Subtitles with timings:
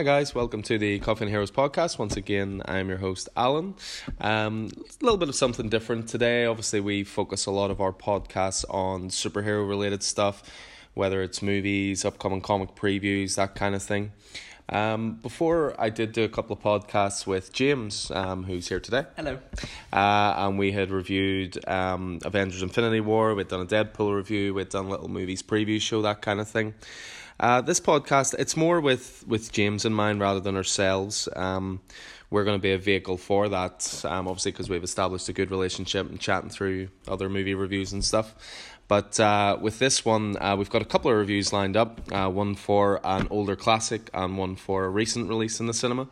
[0.00, 1.98] Hi guys, welcome to the Coffee and Heroes podcast.
[1.98, 3.74] Once again, I'm your host Alan.
[4.18, 6.46] Um, a little bit of something different today.
[6.46, 10.42] Obviously, we focus a lot of our podcasts on superhero related stuff,
[10.94, 14.12] whether it's movies, upcoming comic previews, that kind of thing.
[14.70, 19.04] Um, before I did do a couple of podcasts with James, um, who's here today.
[19.16, 19.38] Hello.
[19.92, 24.70] Uh, and we had reviewed um, Avengers Infinity War, we'd done a Deadpool review, we'd
[24.70, 26.72] done little movies preview show, that kind of thing.
[27.40, 31.26] Uh, this podcast, it's more with, with James in mind rather than ourselves.
[31.34, 31.80] Um,
[32.28, 35.50] we're going to be a vehicle for that, um, obviously, because we've established a good
[35.50, 38.34] relationship and chatting through other movie reviews and stuff.
[38.88, 42.28] But uh, with this one, uh, we've got a couple of reviews lined up uh,
[42.28, 46.08] one for an older classic and one for a recent release in the cinema.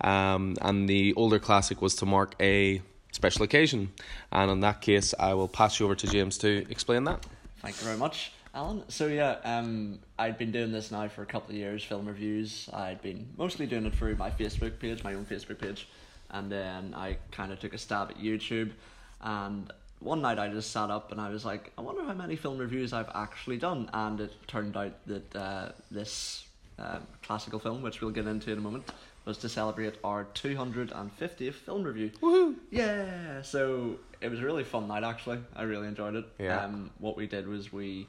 [0.00, 2.80] Um, and the older classic was to mark a
[3.12, 3.92] special occasion.
[4.32, 7.26] And in that case, I will pass you over to James to explain that.
[7.58, 8.82] Thank you very much, Alan.
[8.88, 12.68] So yeah, um, I'd been doing this now for a couple of years, film reviews.
[12.72, 15.88] I'd been mostly doing it through my Facebook page, my own Facebook page,
[16.30, 18.72] and then I kind of took a stab at YouTube.
[19.20, 22.34] And one night I just sat up and I was like, I wonder how many
[22.34, 23.88] film reviews I've actually done.
[23.92, 26.44] And it turned out that uh, this
[26.78, 28.90] uh, classical film, which we'll get into in a moment,
[29.26, 32.10] was to celebrate our 250th film review.
[32.20, 32.56] Woohoo!
[32.70, 35.38] Yeah, so it was a really fun night actually.
[35.54, 36.24] I really enjoyed it.
[36.38, 36.64] Yeah.
[36.64, 38.08] Um, what we did was we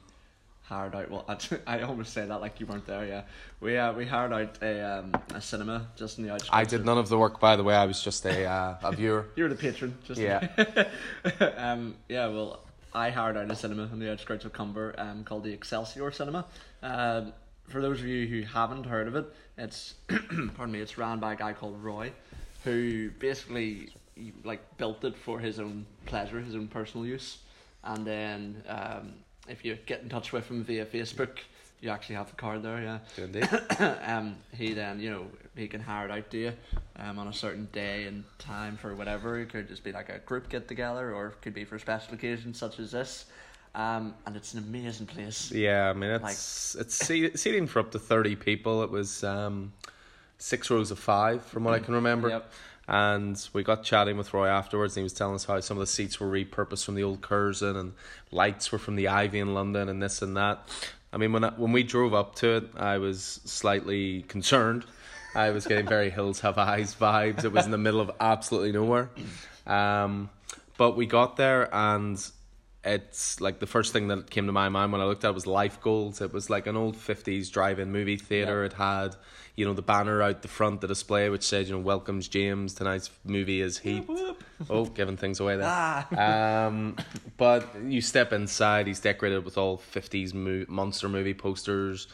[0.62, 1.10] hired out.
[1.10, 1.24] Well,
[1.66, 3.06] I, I almost say that like you weren't there.
[3.06, 3.22] Yeah,
[3.60, 6.50] we uh, we hired out a um a cinema just in the outskirts.
[6.52, 7.74] I did none of the work, by the way.
[7.74, 9.26] I was just a, uh, a viewer.
[9.36, 9.96] You were the patron.
[10.04, 10.48] Just Yeah.
[11.56, 11.96] um.
[12.08, 12.28] Yeah.
[12.28, 12.60] Well,
[12.94, 16.44] I hired out a cinema in the outskirts of Cumber, um, called the Excelsior Cinema.
[16.82, 17.32] Um,
[17.68, 21.32] for those of you who haven't heard of it, it's pardon me, it's ran by
[21.32, 22.12] a guy called Roy,
[22.64, 27.38] who basically he, like built it for his own pleasure, his own personal use,
[27.84, 29.14] and then um,
[29.48, 31.38] if you get in touch with him via Facebook,
[31.80, 33.48] you actually have the card there, yeah Indeed.
[34.06, 35.26] um, he then you know
[35.56, 36.52] he can hire it out to you
[36.96, 39.40] um, on a certain day and time for whatever.
[39.40, 42.14] It could just be like a group get together, or it could be for special
[42.14, 43.26] occasions such as this.
[43.74, 45.50] Um, and it's an amazing place.
[45.50, 48.82] Yeah, I mean it's it's se- seating for up to thirty people.
[48.82, 49.72] It was um,
[50.38, 52.28] six rows of five, from what I can remember.
[52.28, 52.52] Yep.
[52.88, 55.80] And we got chatting with Roy afterwards, and he was telling us how some of
[55.80, 57.92] the seats were repurposed from the old Curzon, and
[58.30, 60.68] lights were from the Ivy in London, and this and that.
[61.12, 64.84] I mean, when I, when we drove up to it, I was slightly concerned.
[65.34, 67.44] I was getting very Hills Have Eyes vibes.
[67.44, 69.10] It was in the middle of absolutely nowhere.
[69.66, 70.30] Um,
[70.76, 72.18] but we got there, and
[72.84, 75.34] it's like the first thing that came to my mind when I looked at it
[75.34, 76.20] was Life Goals.
[76.20, 78.60] It was like an old 50s drive in movie theatre.
[78.60, 78.66] Yeah.
[78.66, 79.16] It had,
[79.54, 82.74] you know, the banner out the front, the display, which said, you know, welcomes James.
[82.74, 84.08] Tonight's movie is Heat.
[84.68, 85.66] Oh, giving things away there.
[85.68, 86.66] Ah.
[86.66, 86.96] Um,
[87.36, 92.08] but you step inside, he's decorated with all 50s mo- monster movie posters.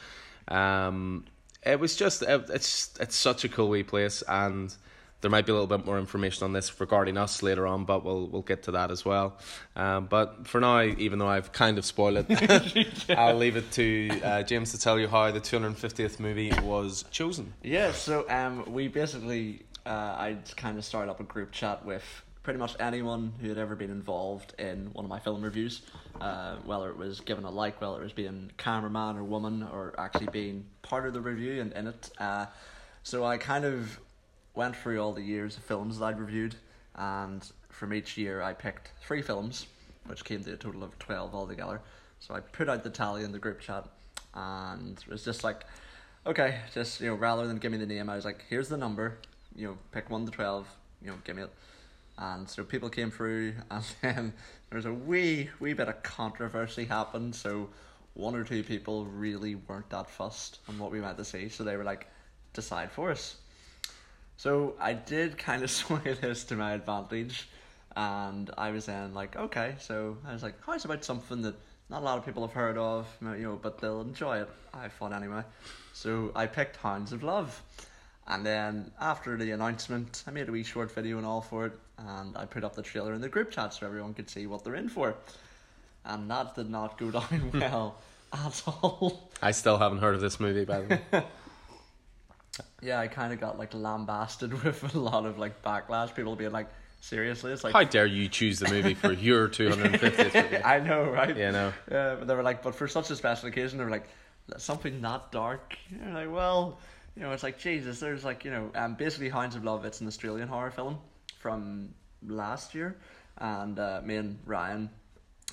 [0.48, 1.24] Um,
[1.62, 4.74] it was just, it, it's, it's such a cool wee place, and
[5.20, 8.04] there might be a little bit more information on this regarding us later on, but
[8.04, 9.36] we'll we'll get to that as well.
[9.74, 14.20] Um, but for now, even though I've kind of spoiled it, I'll leave it to
[14.22, 17.52] uh, James to tell you how the 250th movie was chosen.
[17.62, 22.04] Yeah, so um, we basically, uh, I kind of started up a group chat with
[22.44, 25.82] pretty much anyone who had ever been involved in one of my film reviews,
[26.20, 29.94] uh, whether it was given a like, whether it was being cameraman or woman, or
[29.98, 32.10] actually being part of the review and in it.
[32.18, 32.46] Uh,
[33.02, 33.98] so I kind of
[34.58, 36.56] went through all the years of films that I'd reviewed,
[36.96, 39.68] and from each year I picked three films,
[40.06, 41.80] which came to a total of 12 altogether.
[42.18, 43.86] So I put out the tally in the group chat,
[44.34, 45.62] and it was just like,
[46.26, 48.76] okay, just, you know, rather than give me the name, I was like, here's the
[48.76, 49.18] number,
[49.54, 50.66] you know, pick 1 to 12,
[51.02, 51.52] you know, give me it.
[52.18, 54.32] And so people came through, and then
[54.70, 57.36] there was a wee, wee bit of controversy happened.
[57.36, 57.68] So
[58.14, 61.62] one or two people really weren't that fussed on what we went to see, so
[61.62, 62.08] they were like,
[62.54, 63.36] decide for us.
[64.38, 67.48] So I did kind of sway this to my advantage,
[67.94, 71.56] and I was then like, okay, so I was like, oh, it's about something that
[71.90, 74.48] not a lot of people have heard of, you know, but they'll enjoy it.
[74.72, 75.42] I thought anyway.
[75.92, 77.60] So I picked Hounds of Love,
[78.28, 81.72] and then after the announcement, I made a wee short video and all for it,
[81.98, 84.62] and I put up the trailer in the group chat so everyone could see what
[84.62, 85.16] they're in for,
[86.04, 87.96] and that did not go down well
[88.32, 89.30] at all.
[89.42, 91.24] I still haven't heard of this movie, by the way.
[92.82, 96.14] Yeah, I kind of got like lambasted with a lot of like backlash.
[96.14, 96.68] People being like,
[97.00, 100.64] seriously, it's like How dare you choose the movie for your 250th movie?
[100.64, 101.36] I know, right?
[101.36, 101.72] You know.
[101.90, 104.08] Yeah, but they were like, but for such a special occasion, they were like,
[104.56, 105.76] something not dark.
[105.90, 106.78] You're like, well,
[107.16, 108.00] you know, it's like Jesus.
[108.00, 109.84] There's like, you know, um, basically Hounds of Love.
[109.84, 110.98] It's an Australian horror film
[111.38, 111.90] from
[112.26, 112.96] last year,
[113.38, 114.90] and uh, me and Ryan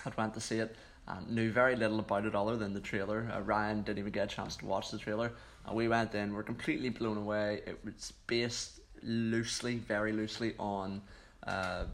[0.04, 0.76] had went to see it,
[1.08, 3.32] and knew very little about it other than the trailer.
[3.34, 5.32] Uh, Ryan didn't even get a chance to watch the trailer,
[5.68, 6.34] and we went in.
[6.34, 7.62] We're completely blown away.
[7.66, 11.02] It was based loosely, very loosely, on
[11.46, 11.86] uh,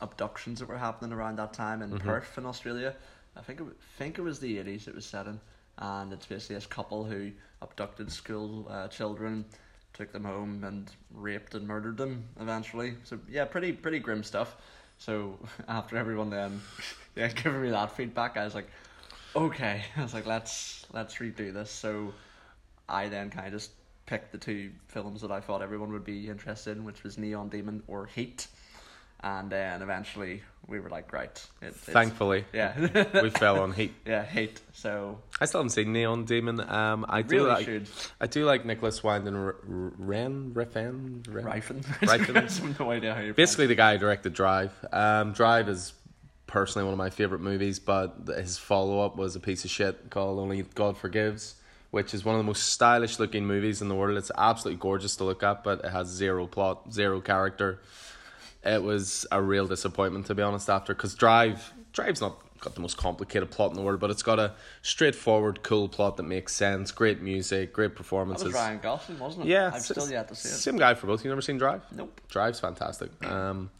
[0.00, 2.94] abductions that were happening around that time in Perth in Australia.
[3.36, 3.66] I think it,
[3.98, 4.88] think it was the eighties.
[4.88, 5.40] It was set in,
[5.78, 7.30] and it's basically this couple who
[7.62, 9.44] abducted school uh, children,
[9.92, 12.94] took them home, and raped and murdered them eventually.
[13.04, 14.56] So yeah, pretty pretty grim stuff.
[14.98, 15.38] So
[15.68, 16.60] after everyone then,
[17.16, 18.68] yeah, giving me that feedback, I was like,
[19.34, 19.82] okay.
[19.96, 21.70] I was like, let's let's redo this.
[21.70, 22.12] So
[22.88, 23.70] I then kind of just
[24.06, 27.48] picked the two films that I thought everyone would be interested in, which was Neon
[27.48, 28.46] Demon or Heat.
[29.20, 31.46] And then eventually we were like, right.
[31.62, 32.74] It, Thankfully, Yeah.
[33.22, 33.94] we fell on Heat.
[34.04, 34.60] yeah, Heat.
[34.74, 36.60] So I still haven't seen Neon Demon.
[36.60, 37.64] Um, I do really like.
[37.64, 37.88] should.
[38.20, 39.54] I do like Nicolas Winding R- R-
[39.96, 40.52] Ren.
[40.52, 41.22] Ren?
[41.24, 41.82] Rifen.
[42.02, 42.36] Rifen.
[42.36, 44.72] I have no idea how you Basically, the guy who directed Drive.
[44.92, 45.94] Um, Drive is
[46.46, 50.10] personally one of my favorite movies, but his follow up was a piece of shit
[50.10, 51.54] called Only God Forgives,
[51.94, 54.18] which is one of the most stylish looking movies in the world.
[54.18, 57.80] It's absolutely gorgeous to look at, but it has zero plot, zero character.
[58.64, 60.68] It was a real disappointment to be honest.
[60.68, 64.24] After because Drive, Drive's not got the most complicated plot in the world, but it's
[64.24, 66.90] got a straightforward, cool plot that makes sense.
[66.90, 68.46] Great music, great That performances.
[68.46, 69.50] was Ryan Gosling, wasn't it?
[69.50, 70.52] Yeah, I've still yet to see it.
[70.52, 71.22] Same guy for both.
[71.24, 71.82] You never seen Drive?
[71.92, 72.20] Nope.
[72.28, 73.10] Drive's fantastic.
[73.24, 73.70] Um,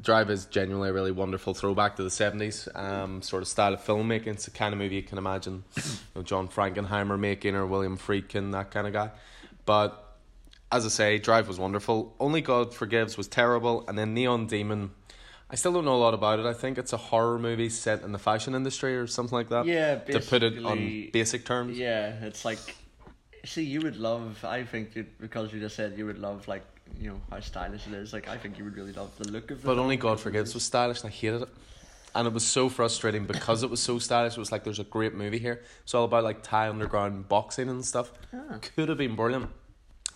[0.00, 3.84] Drive is genuinely a really wonderful throwback to the seventies um, sort of style of
[3.84, 4.28] filmmaking.
[4.28, 5.82] It's the kind of movie you can imagine you
[6.14, 9.10] know, John Frankenheimer making or William Friedkin, that kind of guy.
[9.66, 10.00] But
[10.70, 12.14] as I say, Drive was wonderful.
[12.18, 14.90] Only God Forgives was terrible, and then Neon Demon.
[15.50, 16.46] I still don't know a lot about it.
[16.46, 19.66] I think it's a horror movie set in the fashion industry or something like that.
[19.66, 21.78] Yeah, to put it on basic terms.
[21.78, 22.58] Yeah, it's like,
[23.44, 24.44] see, you would love.
[24.44, 26.64] I think because you just said you would love like
[27.00, 28.12] you know how stylish it is.
[28.12, 29.64] Like I think you would really love the look of it.
[29.64, 31.48] But only God Forgives was stylish, and I hated it.
[32.16, 34.34] And it was so frustrating because it was so stylish.
[34.34, 35.62] It was like there's a great movie here.
[35.82, 38.12] It's all about like Thai underground boxing and stuff.
[38.32, 38.58] Ah.
[38.76, 39.50] Could have been brilliant,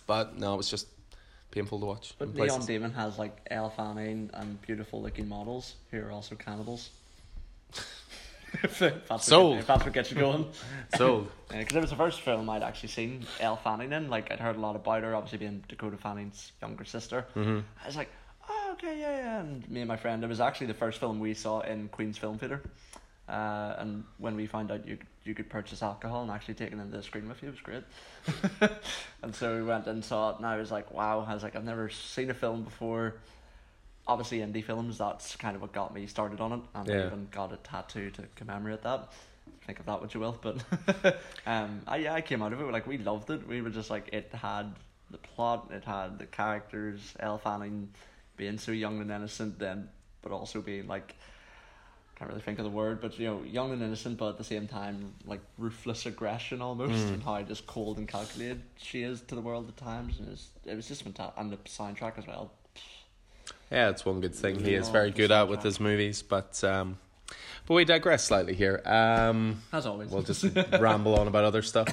[0.07, 0.87] but no, it was just
[1.51, 2.13] painful to watch.
[2.17, 2.95] But Neon places.
[2.95, 6.89] Has like Elle Fanning and beautiful looking models who are also cannibals.
[8.63, 9.61] if, that's Sold.
[9.61, 10.47] That's gets you going.
[10.97, 14.09] So Because it was the first film I'd actually seen Elle Fanning in.
[14.09, 17.27] Like I'd heard a lot about her, obviously being Dakota Fanning's younger sister.
[17.35, 17.59] Mm-hmm.
[17.83, 18.09] I was like,
[18.49, 19.39] oh okay, yeah, yeah.
[19.41, 22.17] And me and my friend, it was actually the first film we saw in Queen's
[22.17, 22.61] Film Theatre.
[23.27, 26.73] Uh, and when we found out you you could purchase alcohol and actually take it
[26.73, 28.71] into the screen with you, it was great.
[29.21, 31.23] and so we went and saw it, and I was like, wow.
[31.27, 33.15] I was like, I've never seen a film before.
[34.09, 34.97] Obviously, indie films.
[34.97, 38.09] That's kind of what got me started on it, and I even got a tattoo
[38.11, 39.11] to commemorate that.
[39.65, 40.63] Think of that what you will, but
[41.45, 43.47] um, I yeah, I came out of it like we loved it.
[43.47, 44.73] We were just like it had
[45.11, 47.89] the plot, it had the characters, Elle Fanning
[48.35, 49.89] being so young and innocent, then
[50.21, 51.15] but also being like
[52.19, 54.43] can't really think of the word, but you know, young and innocent, but at the
[54.43, 59.35] same time, like ruthless aggression almost, and how just cold and calculated she is to
[59.35, 62.51] the world at times, and it's, it was just fantastic, and the soundtrack as well.
[63.71, 66.21] Yeah, it's one good thing he is very good at with his movies.
[66.21, 66.97] But um,
[67.65, 68.81] but we digress slightly here.
[68.85, 70.45] Um, As always, we'll just
[70.79, 71.87] ramble on about other stuff.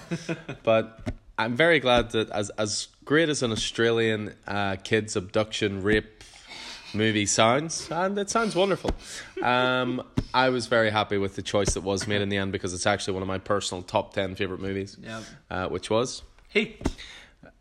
[0.63, 1.01] But
[1.39, 6.25] I'm very glad that as as great as an Australian uh, kids abduction rape
[6.95, 8.91] movie sounds, and it sounds wonderful.
[9.43, 10.03] Um,
[10.33, 12.87] I was very happy with the choice that was made in the end because it's
[12.87, 15.21] actually one of my personal top ten favorite movies, yeah.
[15.51, 16.23] uh, which was.
[16.49, 16.81] Heat.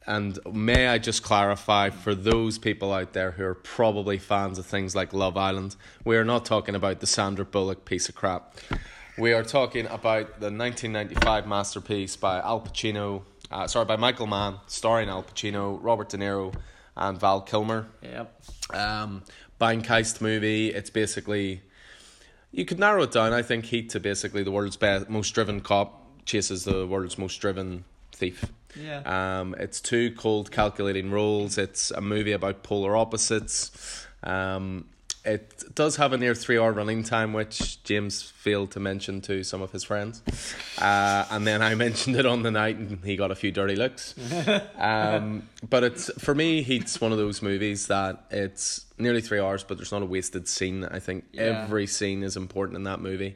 [0.08, 4.66] And may I just clarify for those people out there who are probably fans of
[4.66, 8.56] things like Love Island, we are not talking about the Sandra Bullock piece of crap.
[9.18, 14.60] We are talking about the 1995 masterpiece by Al Pacino, uh, sorry, by Michael Mann,
[14.68, 16.54] starring Al Pacino, Robert De Niro,
[16.96, 17.88] and Val Kilmer.
[18.04, 18.42] Yep.
[18.72, 19.24] Um,
[19.60, 20.70] Bankeist movie.
[20.70, 21.62] It's basically
[22.52, 23.34] you could narrow it down.
[23.34, 27.38] I think Heat to basically the world's best, most driven cop chases the world's most
[27.38, 28.46] driven thief.
[28.76, 29.40] Yeah.
[29.40, 31.58] Um, it's two cold, calculating Rules.
[31.58, 34.06] It's a movie about polar opposites.
[34.24, 34.86] Um,
[35.24, 39.44] it does have a near three hour running time, which James failed to mention to
[39.44, 40.22] some of his friends.
[40.80, 43.76] Uh, and then I mentioned it on the night, and he got a few dirty
[43.76, 44.14] looks.
[44.78, 49.64] Um, but it's for me, it's one of those movies that it's nearly three hours,
[49.64, 50.84] but there's not a wasted scene.
[50.86, 51.64] I think Yeah.
[51.64, 53.36] every scene is important in that movie.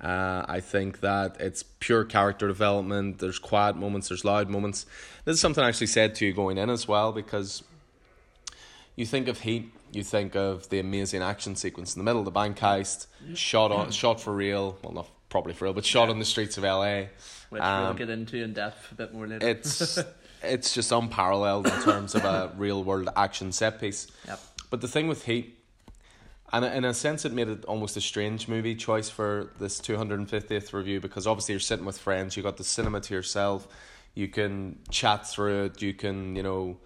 [0.00, 3.18] Uh, I think that it's pure character development.
[3.18, 4.86] There's quiet moments, there's loud moments.
[5.24, 7.64] This is something I actually said to you going in as well because
[8.96, 12.30] you think of Heat, you think of the amazing action sequence in the middle, the
[12.30, 14.78] bank heist, shot on, shot for real.
[14.82, 17.06] Well, not probably for real, but shot on the streets of LA.
[17.50, 19.48] Which we'll Um, get into in depth a bit more later.
[19.48, 19.98] It's
[20.42, 24.06] it's just unparalleled in terms of a real world action set piece.
[24.26, 24.40] Yep.
[24.70, 25.57] But the thing with Heat,
[26.52, 30.72] And in a sense, it made it almost a strange movie choice for this 250th
[30.72, 33.68] review because obviously you're sitting with friends, you got the cinema to yourself,
[34.14, 36.78] you can chat through it, you can, you know,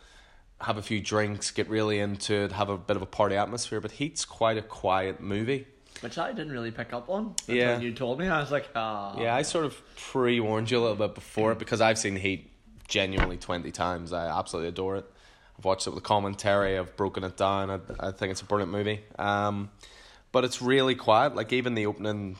[0.60, 3.80] have a few drinks, get really into it, have a bit of a party atmosphere.
[3.80, 5.66] But Heat's quite a quiet movie.
[6.00, 7.78] Which I didn't really pick up on until Yeah.
[7.78, 8.26] you told me.
[8.28, 9.16] I was like, ah.
[9.20, 12.16] Yeah, I sort of pre warned you a little bit before it because I've seen
[12.16, 12.50] Heat
[12.88, 14.12] genuinely 20 times.
[14.12, 15.10] I absolutely adore it.
[15.62, 17.70] I've watched it with commentary, I've broken it down.
[17.70, 19.00] I, I think it's a brilliant movie.
[19.16, 19.70] Um,
[20.32, 21.36] but it's really quiet.
[21.36, 22.36] Like, even the opening,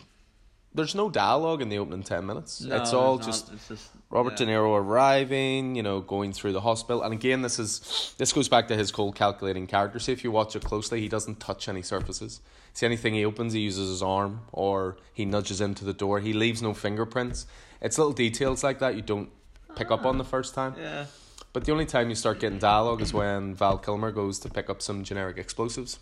[0.74, 2.62] there's no dialogue in the opening 10 minutes.
[2.62, 3.26] No, it's all not.
[3.26, 4.46] just It's just Robert yeah.
[4.46, 7.04] De Niro arriving, you know, going through the hospital.
[7.04, 10.00] And again, this is this goes back to his cold calculating character.
[10.00, 12.40] See if you watch it closely, he doesn't touch any surfaces.
[12.72, 16.18] See anything he opens, he uses his arm or he nudges into the door.
[16.18, 17.46] He leaves no fingerprints.
[17.80, 19.30] It's little details like that you don't
[19.76, 20.74] pick up on the first time.
[20.76, 21.06] Yeah.
[21.52, 24.70] But the only time you start getting dialogue is when Val Kilmer goes to pick
[24.70, 25.98] up some generic explosives.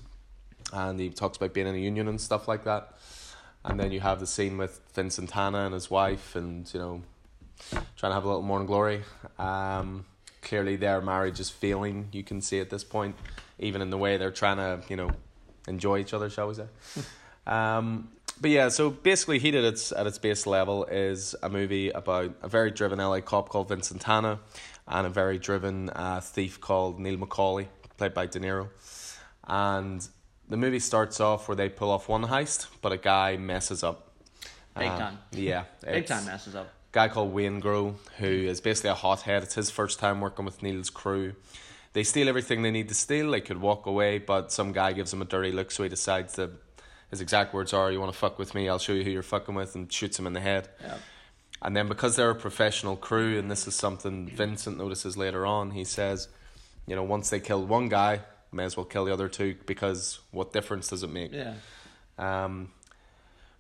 [0.72, 2.96] And he talks about being in a union and stuff like that.
[3.64, 7.02] And then you have the scene with Vincent Hanna and his wife and, you know,
[7.96, 9.02] trying to have a little morning glory.
[9.38, 10.06] Um,
[10.40, 13.16] clearly their marriage is failing, you can see at this point,
[13.58, 15.10] even in the way they're trying to, you know,
[15.66, 16.66] enjoy each other, shall we say.
[17.46, 18.08] um,
[18.40, 22.34] but yeah, so basically, Heat at its at its base level is a movie about
[22.40, 24.38] a very driven LA cop called Vincent Hanna
[24.90, 28.68] and a very driven uh, thief called Neil McCauley, played by De Niro.
[29.46, 30.06] And
[30.48, 34.10] the movie starts off where they pull off one heist, but a guy messes up.
[34.76, 35.18] Big Um, time.
[35.32, 36.72] Yeah, Big time messes up.
[36.92, 39.42] guy called Waingro, who is basically a hothead.
[39.42, 41.34] It's his first time working with Neil's crew.
[41.92, 43.30] They steal everything they need to steal.
[43.32, 46.34] They could walk away, but some guy gives him a dirty look, so he decides
[46.34, 46.50] to.
[47.10, 48.68] His exact words are, "You want to fuck with me?
[48.68, 50.68] I'll show you who you're fucking with," and shoots him in the head.
[50.80, 50.98] Yeah.
[51.62, 55.72] And then because they're a professional crew, and this is something Vincent notices later on,
[55.72, 56.28] he says,
[56.86, 60.20] "You know, once they kill one guy, may as well kill the other two because
[60.30, 61.54] what difference does it make?" Yeah.
[62.18, 62.70] Um,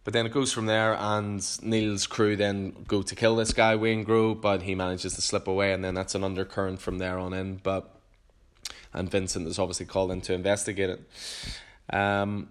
[0.02, 3.74] but then it goes from there, and Neil's crew then go to kill this guy,
[3.74, 7.34] Waingro, but he manages to slip away, and then that's an undercurrent from there on
[7.34, 7.56] in.
[7.56, 7.94] But
[8.92, 11.94] and Vincent is obviously called in to investigate it.
[11.94, 12.48] Um,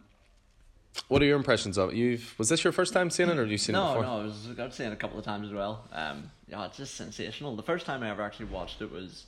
[1.08, 1.96] what are your impressions of it?
[1.96, 4.04] You've was this your first time seeing it, or have you seen it before?
[4.04, 5.88] no, I was I've seen it a couple of times as well.
[5.94, 7.56] Um, yeah, it's just sensational.
[7.56, 9.26] The first time I ever actually watched it was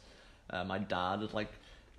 [0.50, 1.52] uh, my dad had like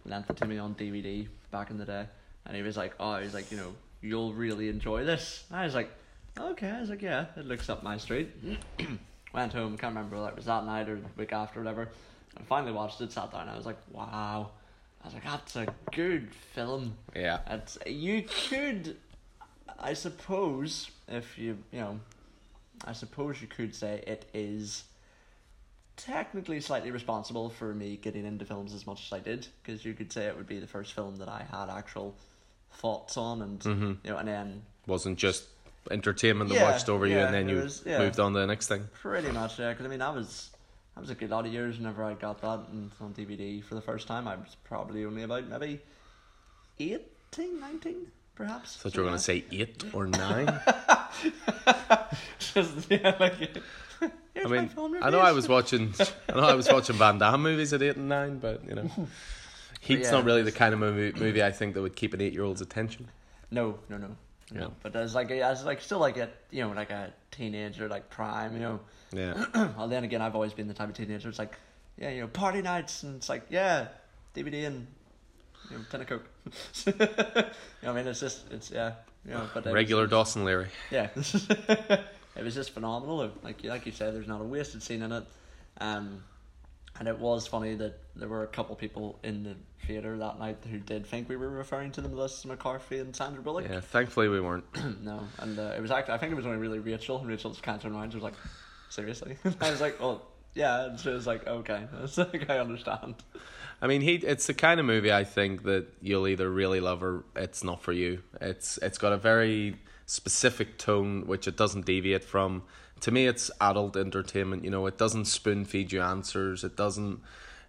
[0.04, 2.06] lent it to me on DVD back in the day,
[2.46, 5.64] and he was like, "Oh, he's like, you know, you'll really enjoy this." And I
[5.64, 5.90] was like,
[6.38, 8.30] "Okay," I was like, "Yeah, it looks up my street."
[9.32, 11.88] Went home, can't remember whether it was that night or the week after, or whatever.
[12.38, 14.50] I finally watched it, sat down, and I was like, "Wow."
[15.02, 18.96] I was like, "That's a good film." Yeah, It's, you could,
[19.82, 22.00] I suppose, if you, you know,
[22.84, 24.84] I suppose you could say it is
[25.96, 29.94] technically slightly responsible for me getting into films as much as I did, because you
[29.94, 32.14] could say it would be the first film that I had actual
[32.74, 33.98] thoughts on, and Mhm.
[34.04, 35.46] you know, and then wasn't just
[35.90, 37.98] entertainment that Yeah, washed over you, and then you was- yeah.
[37.98, 38.88] moved on to the next thing.
[38.94, 40.50] pretty much yeah, because I mean that was
[40.94, 43.74] that was a good lot of years whenever I got that and on DVD for
[43.74, 44.28] the first time.
[44.28, 45.80] I was probably only about maybe
[46.78, 48.76] 18, 19, perhaps.
[48.76, 50.46] I thought you were going to say eight or nine.
[52.38, 53.58] Just, yeah, like,
[54.44, 54.70] I mean,
[55.02, 55.94] I know I was watching,
[56.28, 58.90] I know I was watching Van Damme movies at eight and nine, but you know,
[59.80, 62.20] Heat's yeah, not really the kind of movie movie I think that would keep an
[62.20, 63.08] eight year old's attention.
[63.50, 64.16] No, no, no, no.
[64.54, 64.68] Yeah.
[64.82, 68.54] But as like as like still like a you know like a teenager like prime
[68.54, 68.80] you know.
[69.12, 69.44] Yeah,
[69.76, 71.28] well then again I've always been the type of teenager.
[71.28, 71.58] It's like
[71.98, 73.88] yeah you know party nights and it's like yeah
[74.34, 74.86] DVD and
[75.70, 76.26] you know tin of coke.
[76.86, 77.54] you know what
[77.84, 78.92] I mean it's just it's yeah
[79.24, 80.68] you know but it was- regular Dawson Leery.
[80.90, 83.30] yeah, it was just phenomenal.
[83.42, 85.24] Like like you said, there's not a wasted scene in it,
[85.80, 86.22] um,
[86.98, 89.54] and it was funny that there were a couple people in the
[89.86, 93.42] theater that night who did think we were referring to them as McCarthy and Sandra
[93.42, 93.66] Bullock.
[93.68, 94.64] Yeah, thankfully we weren't.
[95.02, 97.50] no, and uh, it was actually I think it was only really Rachel, and Rachel
[97.50, 98.10] just kind of turned around.
[98.10, 98.34] She was like,
[98.90, 100.22] "Seriously?" I was like, "Well,
[100.54, 103.14] yeah." And she was like, "Okay, it's like I understand."
[103.82, 107.02] I mean, he it's the kind of movie I think that you'll either really love
[107.02, 108.22] or it's not for you.
[108.40, 112.62] It's it's got a very specific tone which it doesn't deviate from.
[113.00, 114.62] To me, it's adult entertainment.
[114.62, 116.62] You know, it doesn't spoon feed you answers.
[116.62, 117.20] It doesn't.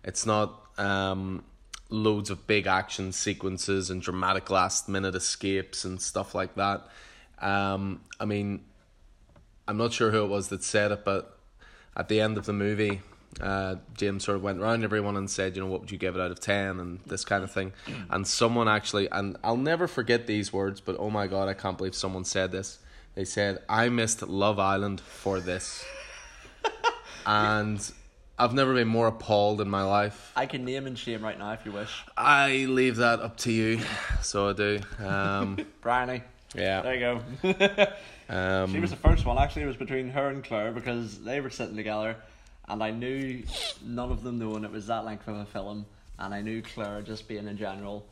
[0.04, 1.44] It's not um,
[1.90, 6.88] loads of big action sequences and dramatic last minute escapes and stuff like that.
[7.40, 8.66] Um, I mean,
[9.68, 11.40] I'm not sure who it was that said it, but
[11.98, 13.02] at the end of the movie,
[13.42, 16.16] uh, James sort of went around everyone and said, you know, what would you give
[16.16, 17.74] it out of 10 and this kind of thing.
[18.10, 21.78] And someone actually, and I'll never forget these words, but oh my God, I can't
[21.78, 22.80] believe someone said this.
[23.16, 25.86] They said, I missed Love Island for this.
[27.26, 27.92] and
[28.38, 30.32] I've never been more appalled in my life.
[30.36, 32.04] I can name and shame right now if you wish.
[32.18, 33.82] I leave that up to you,
[34.22, 34.80] so I do.
[35.00, 36.24] Um, Bryony.
[36.56, 36.82] yeah.
[36.82, 37.00] There you
[37.46, 37.88] go.
[38.30, 39.38] Um, she was the first one.
[39.38, 42.16] Actually, it was between her and Claire because they were sitting together,
[42.68, 43.44] and I knew
[43.84, 45.86] none of them knowing it was that length of a film,
[46.20, 48.06] and I knew Clara just being in general.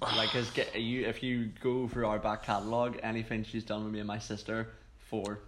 [0.00, 3.92] Like, cause get you if you go through our back catalogue, anything she's done with
[3.92, 4.68] me and my sister,
[5.08, 5.38] four,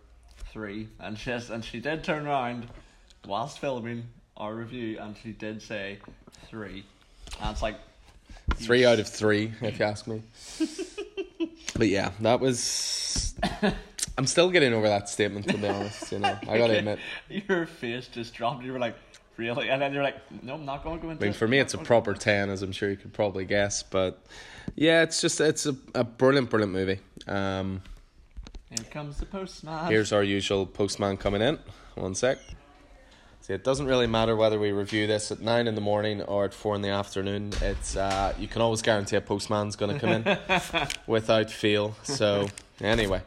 [0.52, 2.68] three, and she has, and she did turn around
[3.26, 4.04] whilst filming
[4.36, 5.98] our review, and she did say
[6.48, 6.84] three,
[7.40, 7.76] and it's like
[8.54, 10.22] three out of three, if you ask me.
[11.76, 13.34] but yeah, that was.
[14.16, 16.12] I'm still getting over that statement, to be honest.
[16.12, 16.98] You know, I gotta admit.
[17.28, 18.64] your face just dropped.
[18.64, 18.96] You were like,
[19.36, 21.24] really, and then you're like, no, I'm not going to go into.
[21.24, 23.82] I mean, for me, it's a proper ten, as I'm sure you could probably guess.
[23.82, 24.24] But
[24.76, 27.00] yeah, it's just it's a, a brilliant, brilliant movie.
[27.26, 27.82] Um,
[28.70, 29.90] Here comes the postman.
[29.90, 31.58] here's our usual postman coming in.
[31.94, 32.38] One sec.
[33.40, 36.46] See, it doesn't really matter whether we review this at nine in the morning or
[36.46, 37.52] at four in the afternoon.
[37.60, 40.38] It's uh, you can always guarantee a postman's going to come in
[41.06, 41.94] without fail.
[42.04, 42.48] So
[42.80, 43.20] anyway,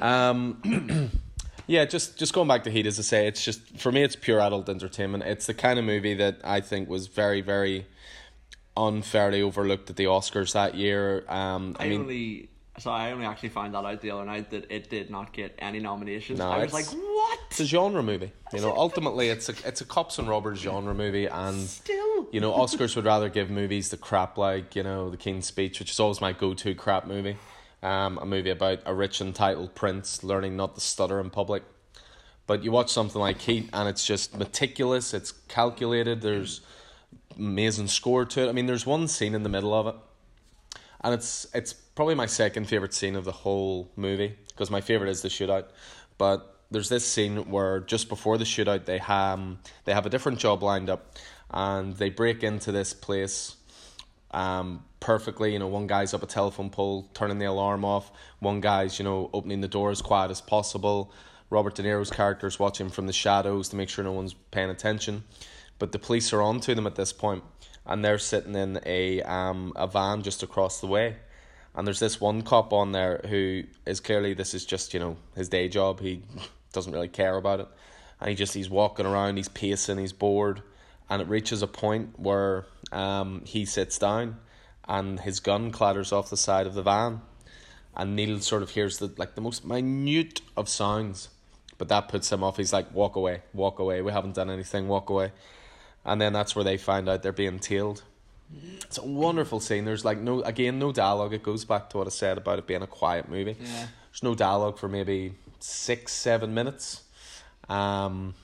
[0.00, 1.10] um,
[1.66, 4.16] yeah, just just going back to Heat, as I say, it's just for me, it's
[4.16, 5.24] pure adult entertainment.
[5.24, 7.86] It's the kind of movie that I think was very, very
[8.76, 11.24] unfairly overlooked at the Oscars that year.
[11.28, 12.48] Um, I I mean, only.
[12.76, 15.54] So I only actually found that out the other night that it did not get
[15.60, 16.40] any nominations.
[16.40, 17.38] No, I was like, what?
[17.48, 18.32] it's a genre movie.
[18.52, 22.28] You know, ultimately, it's a it's a cops and robbers genre movie, and Still.
[22.32, 25.78] you know, Oscars would rather give movies the crap like you know the King's Speech,
[25.78, 27.36] which is always my go-to crap movie.
[27.84, 31.62] Um, a movie about a rich entitled prince learning not to stutter in public.
[32.46, 35.12] But you watch something like Heat, and it's just meticulous.
[35.12, 36.22] It's calculated.
[36.22, 36.62] There's
[37.36, 38.48] amazing score to it.
[38.48, 39.94] I mean, there's one scene in the middle of it,
[41.02, 45.10] and it's it's probably my second favorite scene of the whole movie because my favorite
[45.10, 45.66] is the shootout.
[46.16, 49.40] But there's this scene where just before the shootout, they have
[49.84, 51.18] they have a different job lined up,
[51.50, 53.56] and they break into this place
[54.30, 55.52] um, perfectly.
[55.52, 58.10] You know, one guy's up a telephone pole turning the alarm off.
[58.40, 61.12] One guy's you know opening the door as quiet as possible.
[61.50, 65.24] Robert De Niro's character's watching from the shadows to make sure no one's paying attention.
[65.78, 67.44] But the police are on to them at this point,
[67.84, 71.16] and they're sitting in a um a van just across the way.
[71.74, 75.18] And there's this one cop on there who is clearly this is just you know
[75.36, 76.00] his day job.
[76.00, 76.22] He
[76.72, 77.68] doesn't really care about it,
[78.20, 80.62] and he just he's walking around, he's pacing, he's bored,
[81.10, 84.38] and it reaches a point where um he sits down,
[84.88, 87.20] and his gun clatters off the side of the van,
[87.96, 91.28] and Neil sort of hears the like the most minute of sounds,
[91.78, 92.56] but that puts him off.
[92.56, 94.02] He's like, "Walk away, walk away.
[94.02, 94.88] We haven't done anything.
[94.88, 95.32] Walk away."
[96.04, 98.02] And then that's where they find out they're being tailed.
[98.82, 99.84] It's a wonderful scene.
[99.84, 101.32] There's like no again no dialogue.
[101.32, 103.56] It goes back to what I said about it being a quiet movie.
[103.58, 103.86] Yeah.
[104.10, 107.02] There's no dialogue for maybe six, seven minutes.
[107.68, 108.34] Um,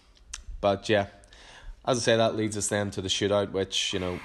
[0.60, 1.06] but yeah,
[1.86, 4.18] as I say, that leads us then to the shootout, which you know,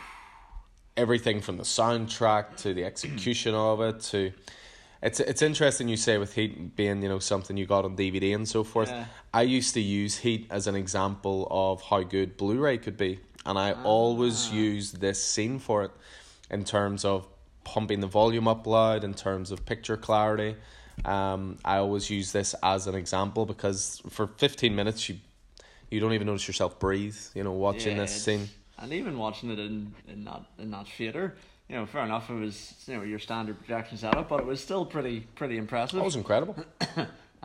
[0.98, 4.32] everything from the soundtrack to the execution of it to.
[5.02, 8.34] It's it's interesting you say with Heat being you know something you got on DVD
[8.34, 8.90] and so forth.
[8.90, 9.06] Yeah.
[9.34, 13.58] I used to use Heat as an example of how good Blu-ray could be, and
[13.60, 15.92] I always use this scene for it,
[16.50, 17.28] in terms of
[17.66, 20.56] pumping the volume up loud, in terms of picture clarity.
[21.04, 25.18] Um, I always use this as an example because for fifteen minutes you,
[25.92, 27.18] you don't even notice yourself breathe.
[27.36, 28.50] You know, watching Yeah, this scene.
[28.78, 31.36] And even watching it in, in that in that theater,
[31.70, 32.30] you know, fair enough.
[32.30, 36.00] It was you know your standard projection setup, but it was still pretty pretty impressive.
[36.00, 36.56] It was incredible.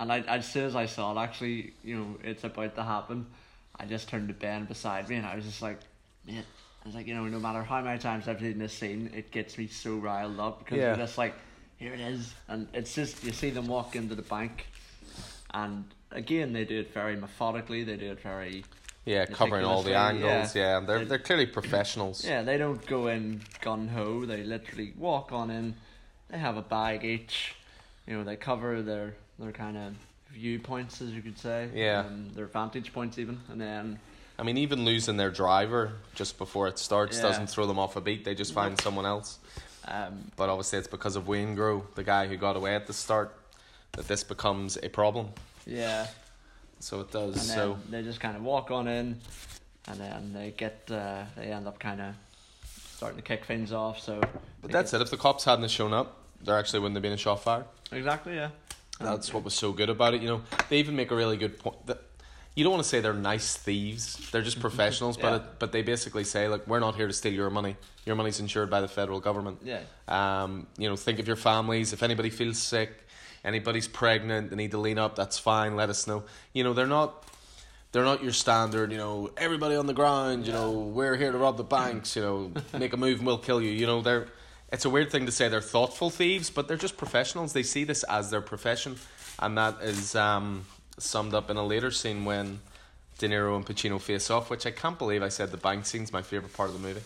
[0.00, 3.26] And I, as soon as I saw it, actually, you know, it's about to happen,
[3.78, 5.78] I just turned to Ben beside me and I was just like,
[6.26, 6.46] mate,
[6.82, 9.30] I was like, you know, no matter how many times I've seen this scene, it
[9.30, 10.96] gets me so riled up because Yeah.
[10.96, 11.34] just like,
[11.76, 12.32] here it is.
[12.48, 14.68] And it's just, you see them walk into the bank
[15.52, 18.64] and again, they do it very methodically, they do it very,
[19.04, 20.54] Yeah, covering all the angles.
[20.54, 20.80] yeah.
[20.80, 22.24] Yeah, they're they're clearly professionals.
[22.24, 25.74] yeah, they don't go in gun ho, they literally walk on in,
[26.28, 27.54] they have a bag each,
[28.06, 29.94] you know, they cover their, their kind of
[30.32, 31.68] viewpoints, as you could say.
[31.74, 32.00] Yeah.
[32.00, 33.40] Um, their vantage points, even.
[33.50, 33.98] And then,
[34.38, 37.22] I mean, even losing their driver just before it starts Yeah.
[37.24, 38.24] doesn't throw them off a beat.
[38.24, 39.38] They just find someone else.
[39.88, 43.34] um, But obviously, it's because of Waingro, the guy who got away at the start,
[43.92, 45.30] that this becomes a problem.
[45.66, 46.06] yeah.
[46.80, 47.34] So it does.
[47.36, 49.20] And so they just kind of walk on in,
[49.86, 52.14] and then they get, uh, they end up kind of
[52.96, 54.00] starting to kick things off.
[54.00, 54.20] So,
[54.62, 55.00] but that's it.
[55.00, 57.64] If the cops hadn't shown up, there actually wouldn't have been a shot fired.
[57.92, 58.50] Exactly, yeah.
[58.98, 60.20] That's what was so good about it.
[60.22, 62.02] You know, they even make a really good point that
[62.54, 64.30] you don't want to say they're nice thieves.
[64.30, 65.22] They're just professionals, Yeah.
[65.22, 67.76] but it, but they basically say like we're not here to steal your money.
[68.04, 69.58] Your money's insured by the federal government.
[69.64, 69.80] Yeah.
[70.08, 71.92] Um, you know, think of your families.
[71.92, 72.90] If anybody feels sick,
[73.44, 75.16] anybody's pregnant, they need to lean up.
[75.16, 75.76] That's fine.
[75.76, 76.24] Let us know.
[76.52, 77.24] You know, they're not.
[77.92, 81.38] they're not your standard, you know, everybody on the ground, you know, we're here to
[81.38, 83.70] rob the banks, you know, make a move and we'll kill you.
[83.70, 84.28] You know, they're
[84.72, 87.52] it's a weird thing to say they're thoughtful thieves, but they're just professionals.
[87.52, 88.94] They see this as their profession,
[89.40, 90.64] and that is um,
[90.98, 92.60] summed up in a later scene when
[93.18, 96.12] De Niro and Pacino face off, which I can't believe I said the bank scene's
[96.12, 97.02] my favorite part of the movie.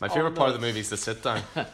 [0.00, 1.42] My Oh, favorite no, part of the movie is the sit down.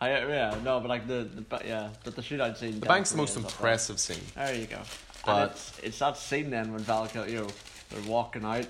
[0.00, 2.78] I, yeah, no, but like the, the ba- yeah, but the shootout scene.
[2.80, 3.50] The bank's the most is up there.
[3.52, 4.22] impressive scene.
[4.36, 4.78] There you go.
[5.26, 7.46] But- and it's, it's that scene then when Val, Kil- you know,
[7.90, 8.66] they're walking out,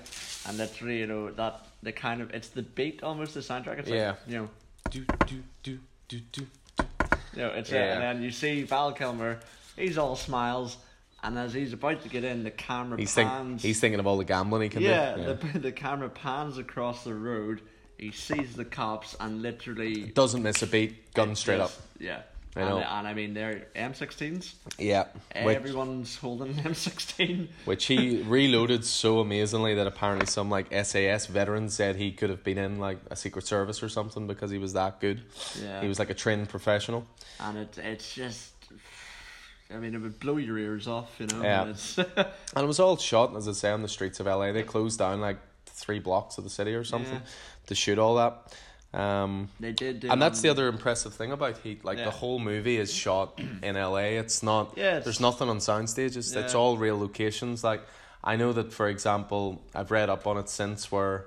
[0.47, 3.79] and literally, you know, that the kind of it's the beat almost the soundtrack.
[3.79, 4.09] It's Yeah.
[4.11, 4.49] like, you know,
[4.89, 6.47] Do do do do do.
[7.35, 7.77] you know, it's Yeah.
[7.85, 7.93] yeah.
[7.93, 9.39] and then you see Val Kilmer,
[9.75, 10.77] he's all smiles,
[11.21, 13.61] and as he's about to get in, the camera He's think, pans.
[13.61, 15.37] he's thinking of all the gambling he can yeah, do.
[15.53, 17.61] The, the camera pans across the road.
[17.99, 21.71] He sees the cops and literally Doesn't miss a beat, gun straight up.
[21.99, 22.21] Yeah.
[22.55, 22.77] I and, know.
[22.79, 24.53] and I mean, they're M16s.
[24.79, 25.05] Yeah,
[25.43, 27.47] which, Everyone's holding an M16.
[27.65, 32.43] which he reloaded so amazingly that apparently some like SAS veteran said he could have
[32.43, 35.21] been in like a Secret Service or something because he was that good.
[35.61, 35.81] Yeah.
[35.81, 37.05] He was like a trained professional.
[37.39, 38.51] and it it's just
[39.71, 41.43] I mean it would blow your ears off, you know.
[41.43, 41.61] Yeah.
[41.61, 41.97] and It's,
[42.55, 44.51] And it was all shot, as I say, on the streets of LA.
[44.53, 47.19] They closed down like three blocks of the city or something Yeah.
[47.69, 48.53] To shoot all that.
[48.91, 50.03] Um, they did.
[50.03, 51.85] and that's the other impressive thing about Heat.
[51.85, 52.05] Like Yeah.
[52.05, 54.17] the whole movie is shot in LA.
[54.23, 54.73] It's not.
[54.75, 56.33] Yeah, it's- there's nothing on sound stages.
[56.33, 56.41] Yeah.
[56.41, 57.63] It's all real locations.
[57.63, 57.81] Like
[58.23, 61.25] I know that, for example, I've read up on it since where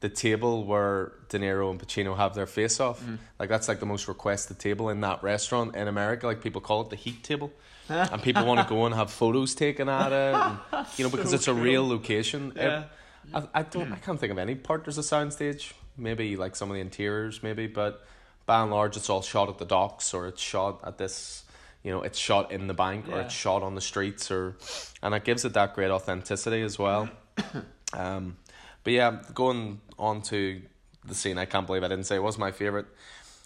[0.00, 3.00] the table where De Niro and Pacino have their face off.
[3.00, 3.16] Mm-hmm.
[3.40, 6.26] Like that's like the most requested table in that restaurant in America.
[6.26, 7.50] Like people call it the Heat table.
[7.88, 11.30] and people want to go and have photos taken at it, and, you know, because
[11.30, 12.52] So it's a real location.
[12.54, 12.84] Yeah.
[13.32, 13.92] I, I don't.
[13.92, 15.72] I can't think of any part there's a soundstage.
[15.96, 18.06] Maybe like some of the interiors, maybe, but
[18.46, 21.44] by and large, it's all shot at the docks or it's shot at this.
[21.82, 24.56] You know, it's shot in the bank or it's shot on the streets, or,
[25.02, 27.08] and it gives it that great authenticity as well.
[27.92, 28.36] um,
[28.84, 30.60] but yeah, going on to
[31.04, 32.86] the scene, I can't believe I didn't say it was my favorite.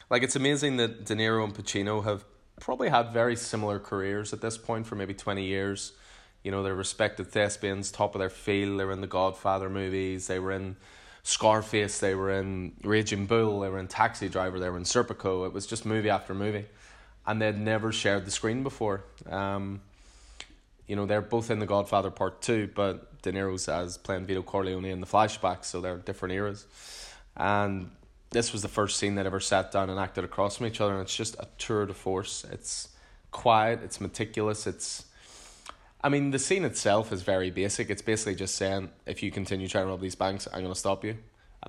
[0.08, 2.24] Like it's amazing that De Niro and Pacino have
[2.60, 5.92] probably had very similar careers at this point for maybe twenty years.
[6.42, 8.80] You know, they're respected thespians, top of their field.
[8.80, 10.26] They were in the Godfather movies.
[10.26, 10.76] They were in
[11.22, 12.00] Scarface.
[12.00, 13.60] They were in Raging Bull.
[13.60, 14.58] They were in Taxi Driver.
[14.58, 15.46] They were in Serpico.
[15.46, 16.66] It was just movie after movie,
[17.26, 19.04] and they'd never shared the screen before.
[19.30, 19.82] Um,
[20.88, 24.42] you know, they're both in the Godfather Part Two, but De Niro's as playing Vito
[24.42, 26.66] Corleone in the flashbacks, so they're different eras.
[27.36, 27.92] And
[28.30, 30.94] this was the first scene that ever sat down and acted across from each other,
[30.94, 32.44] and it's just a tour de force.
[32.50, 32.88] It's
[33.30, 35.04] quiet, it's meticulous, it's.
[36.04, 37.88] I mean, the scene itself is very basic.
[37.88, 40.78] It's basically just saying, if you continue trying to rob these banks, I'm going to
[40.78, 41.16] stop you.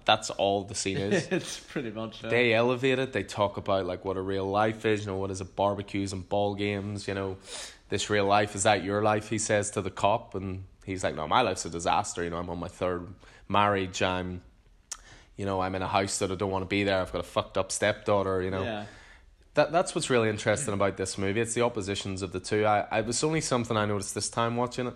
[0.05, 1.27] That's all the scene is.
[1.31, 2.21] it's pretty much.
[2.21, 3.13] They elevate it.
[3.13, 5.01] They talk about like what a real life is.
[5.01, 5.55] You know, what is it?
[5.55, 7.07] Barbecues and ball games.
[7.07, 7.37] You know,
[7.89, 9.29] this real life is that your life?
[9.29, 12.23] He says to the cop, and he's like, "No, my life's a disaster.
[12.23, 13.07] You know, I'm on my third
[13.47, 14.01] marriage.
[14.01, 14.41] I'm,
[15.37, 16.99] you know, I'm in a house that I don't want to be there.
[16.99, 18.41] I've got a fucked up stepdaughter.
[18.41, 18.85] You know, yeah.
[19.55, 21.41] That that's what's really interesting about this movie.
[21.41, 22.65] It's the oppositions of the two.
[22.65, 24.95] I, it was only something I noticed this time watching it,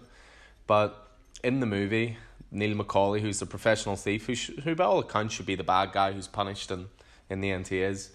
[0.65, 1.07] but
[1.43, 2.17] in the movie,
[2.51, 5.63] Neil McCauley, who's the professional thief, who sh- who by all accounts should be the
[5.63, 6.87] bad guy who's punished, and
[7.29, 8.11] in the end he is.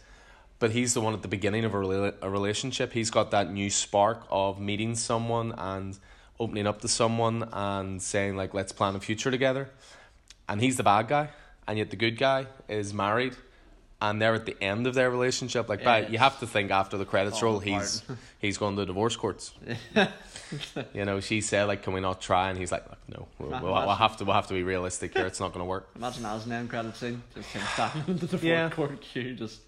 [0.59, 2.93] But he's the one at the beginning of a, rela- a relationship.
[2.93, 5.99] He's got that new spark of meeting someone and
[6.39, 9.71] opening up to someone and saying like, "Let's plan a future together."
[10.49, 11.29] And he's the bad guy,
[11.69, 13.37] and yet the good guy is married,
[14.03, 15.69] and they're at the end of their relationship.
[15.69, 18.19] Like, Yeah, by, you have to think after the credits Fall roll, he's apart.
[18.41, 19.53] he's going to divorce courts.
[20.95, 23.51] you know, she said like, "Can we not try?" And he's like, "Look, "No, we'll,
[23.63, 24.25] we'll, we'll have to.
[24.25, 25.25] We'll have to be realistic here.
[25.27, 27.23] It's not going to work." Imagine that as an end credit scene.
[27.35, 28.69] Just him standing into the Yeah.
[28.69, 29.61] front court queue, just.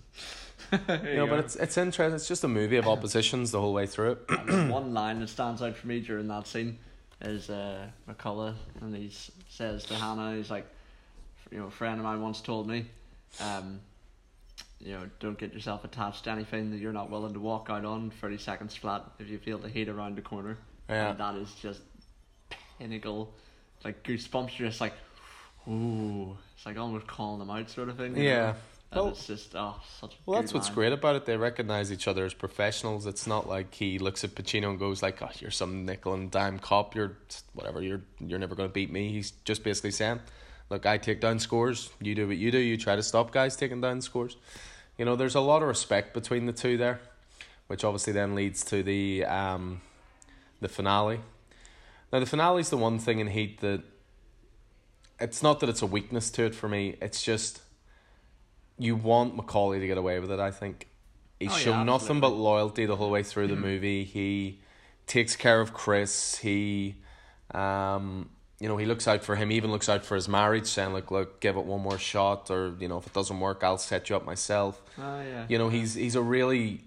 [0.72, 0.78] You
[1.16, 2.14] know, but it's it's interesting.
[2.14, 4.48] It's just a movie of oppositions the whole way through it.
[4.70, 6.78] One line that stands out for me during that scene
[7.20, 9.12] is uh, McCullough, and he
[9.48, 10.66] says to Hanna, he's like,
[11.52, 12.86] you know, a friend of mine once told me,
[13.40, 13.78] um,
[14.80, 17.84] you know, don't get yourself attached to anything that you're not willing to walk out
[17.84, 20.58] on 30 seconds flat if you feel the heat around the corner.
[20.88, 21.10] Yeah.
[21.10, 21.80] And that is just
[22.78, 23.32] pinnacle,
[23.84, 24.58] like goosebumps.
[24.58, 24.94] You're just like,
[25.68, 28.16] ooh, it's like almost calling them out, sort of thing.
[28.16, 28.22] Yeah.
[28.52, 28.54] know?
[28.92, 30.74] And Well- it's just, oh, such a Well, that's what's line.
[30.74, 31.24] great about it.
[31.24, 33.06] They recognize each other as professionals.
[33.06, 36.30] It's not like he looks at Pacino and goes like, "Oh, you're some nickel and
[36.30, 36.94] dime cop.
[36.94, 37.16] You're
[37.54, 37.82] whatever.
[37.82, 40.20] You're you're never going to beat me." He's just basically saying,
[40.70, 41.90] "Look, I take down scores.
[42.00, 42.58] You do what you do.
[42.58, 44.36] You try to stop guys taking down scores."
[44.98, 47.00] You know, there's a lot of respect between the two there,
[47.66, 49.80] which obviously then leads to the um,
[50.60, 51.20] the finale.
[52.12, 53.82] Now, the finale is the one thing in Heat that
[55.20, 56.96] it's not that it's a weakness to it for me.
[57.00, 57.60] It's just
[58.78, 60.40] you want McCauley to get away with it.
[60.40, 60.88] I think
[61.40, 64.04] he's Oh, yeah, shown nothing but loyalty the whole way through the movie.
[64.04, 64.60] He
[65.06, 66.38] takes care of Chris.
[66.38, 66.96] He,
[67.52, 68.30] um,
[68.64, 69.52] you know, he looks out for him.
[69.52, 72.74] Even looks out for his marriage, saying like, "Look, give it one more shot, or
[72.80, 75.44] you know, if it doesn't work, I'll set you up myself." Oh yeah.
[75.50, 76.80] You know, he's he's a really.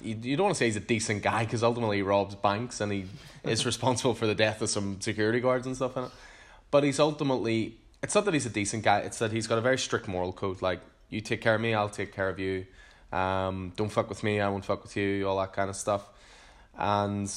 [0.00, 2.80] You, you don't want to say he's a decent guy because ultimately he robs banks
[2.80, 3.06] and he
[3.42, 6.10] is responsible for the death of some security guards and stuff in it.
[6.70, 9.60] But he's ultimately it's not that he's a decent guy; it's that he's got a
[9.60, 10.62] very strict moral code.
[10.62, 12.64] Like you take care of me, I'll take care of you.
[13.10, 15.26] Um, don't fuck with me, I won't fuck with you.
[15.26, 16.08] All that kind of stuff,
[16.78, 17.28] and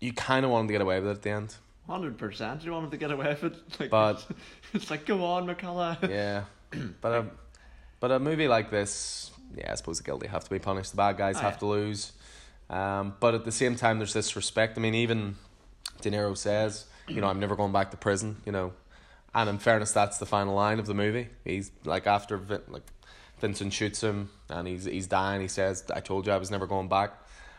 [0.00, 1.54] you kind of want him to get away with it at the end.
[1.88, 2.64] Hundred percent.
[2.64, 4.26] You want him to get away with it, like, But-
[4.74, 6.08] it's like, go on, McCullough.
[6.10, 6.44] Yeah,
[7.00, 7.26] but a
[8.00, 10.90] but a movie like this, yeah, I suppose the guilty have to be punished.
[10.90, 11.58] The bad guys Oh, have yeah.
[11.58, 12.12] to lose.
[12.68, 14.76] Um, but at the same time, there's this respect.
[14.76, 15.36] I mean, even
[16.02, 18.42] De Niro says, you know, I'm never going back to prison.
[18.44, 18.72] You know,
[19.34, 21.28] and in fairness, that's the final line of the movie.
[21.44, 22.82] He's like after Vin, like
[23.40, 25.40] Vincent shoots him and he's he's dying.
[25.40, 27.14] He says, "I told you I was never going back."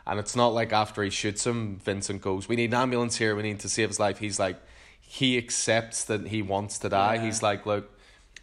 [0.08, 3.36] And it's not like after he shoots him, Vincent goes, "We need an ambulance here.
[3.36, 4.58] We need to save his life." He's like,
[5.02, 7.16] he accepts that he wants to die.
[7.16, 7.26] Yeah.
[7.26, 7.90] He's like, "Look,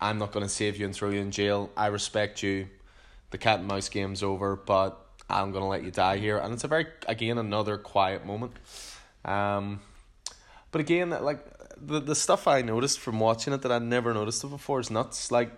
[0.01, 1.71] I'm not going to save you and throw you in jail.
[1.77, 2.69] I respect you.
[3.31, 4.99] The cat and mouse game's over, but
[5.29, 8.53] I'm going to let you die here." And it's a very again another quiet moment.
[9.25, 9.81] Um,
[10.71, 11.45] but again, like
[11.77, 14.91] the the stuff I noticed from watching it that I never noticed it before is
[14.91, 15.31] nuts.
[15.31, 15.51] Like,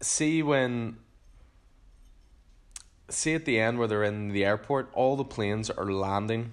[0.00, 0.96] see when.
[3.10, 6.52] See at the end where they're in the airport, all the planes are landing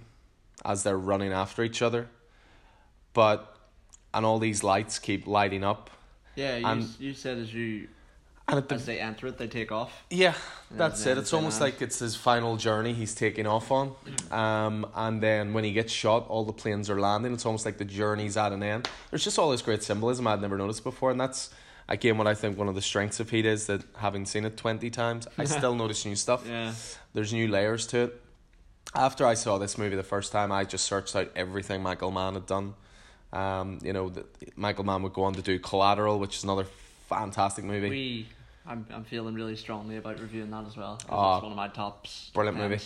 [0.65, 2.07] as they're running after each other,
[3.13, 3.55] but
[4.13, 5.89] and all these lights keep lighting up,
[6.35, 7.87] Yeah, you, And- you said as you
[8.49, 10.03] and at the as they enter it, they take off.
[10.09, 10.33] Yeah,
[10.71, 11.17] that's it.
[11.17, 11.73] It's almost land.
[11.73, 13.93] like it's his final journey he's taking off on.
[14.31, 17.33] Um, and then when he gets shot, all the planes are landing.
[17.33, 18.89] It's almost like the journey's at an end.
[19.09, 21.49] There's just all this great symbolism I'd never noticed before, and that's
[21.87, 24.57] again what I think one of the strengths of Heat is that having seen it
[24.57, 26.45] twenty times, I still notice new stuff.
[26.47, 26.73] Yeah.
[27.13, 28.21] There's new layers to it.
[28.95, 32.35] After I saw this movie the first time, I just searched out everything Michael Mann
[32.35, 32.73] had done.
[33.33, 36.65] Um, you know, the, Michael Mann would go on to do Collateral, which is another
[37.09, 37.89] fantastic movie.
[37.89, 38.27] We,
[38.65, 40.99] I'm, I'm feeling really strongly about reviewing that as well.
[41.09, 42.31] Ah, it's one of my tops.
[42.33, 42.79] brilliant movie.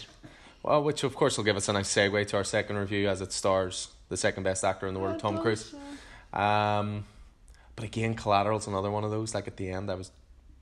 [0.64, 3.22] Well, which of course will give us a nice segue to our second review as
[3.22, 5.74] it stars the second best actor in the world, Tom Cruise.
[6.34, 7.06] Um,
[7.76, 9.34] but again, Collateral's another one of those.
[9.34, 10.12] Like at the end, I was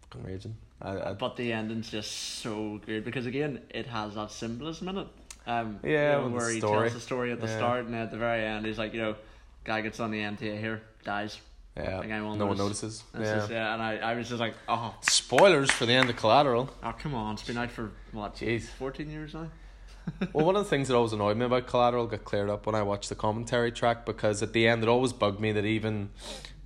[0.01, 0.55] fucking raging.
[0.81, 4.97] I, I, But the ending's just so good because again, it has that symbolism in
[4.99, 5.07] it.
[5.47, 6.89] Um, Yeah, you know, where he story.
[6.89, 7.57] tells the story at the Yeah.
[7.57, 9.15] start and at the very end, he's like, you know,
[9.63, 11.39] guy gets on the MTA here, dies.
[11.75, 13.03] yeah, Like, no one notices.
[13.13, 13.21] Yeah.
[13.37, 16.69] just, yeah, and I, I was just like, oh, Spoilers for the end of Collateral.
[16.83, 18.63] oh, come on, it's been out for what, Jeez.
[18.67, 19.47] fourteen years now.
[20.33, 22.73] well, one of the things that always annoyed me about Collateral got cleared up when
[22.75, 26.09] I watched the commentary track because at the end it always bugged me that even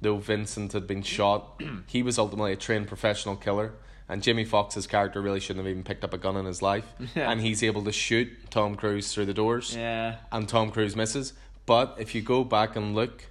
[0.03, 3.73] though Vincent had been shot, he was ultimately a trained professional killer.
[4.09, 6.85] And Jimmy Foxx's character really shouldn't have even picked up a gun in his life.
[7.15, 7.31] Yeah.
[7.31, 9.75] And he's able to shoot Tom Cruise through the doors.
[9.75, 11.33] Yeah, and Tom Cruise misses.
[11.65, 13.25] But if you go back and look,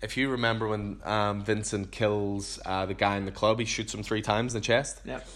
[0.00, 3.92] if you remember when um, Vincent kills uh, the guy in the club, he shoots
[3.92, 5.00] him three times in the chest.
[5.04, 5.26] yep.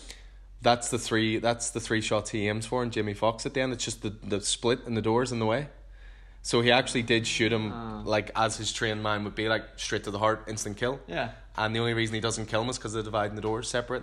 [0.63, 1.39] That's the three.
[1.39, 3.73] That's the three shots he aims for, and Jimmy Foxx at the end.
[3.73, 5.67] It's just the the split in the doors in the way.
[6.43, 8.03] So he actually did shoot him Ah.
[8.05, 10.99] like as his trained mind would be, like straight to the heart, instant kill.
[11.07, 11.31] Yeah.
[11.57, 14.03] And the only reason he doesn't kill him is because they're dividing the doors separate.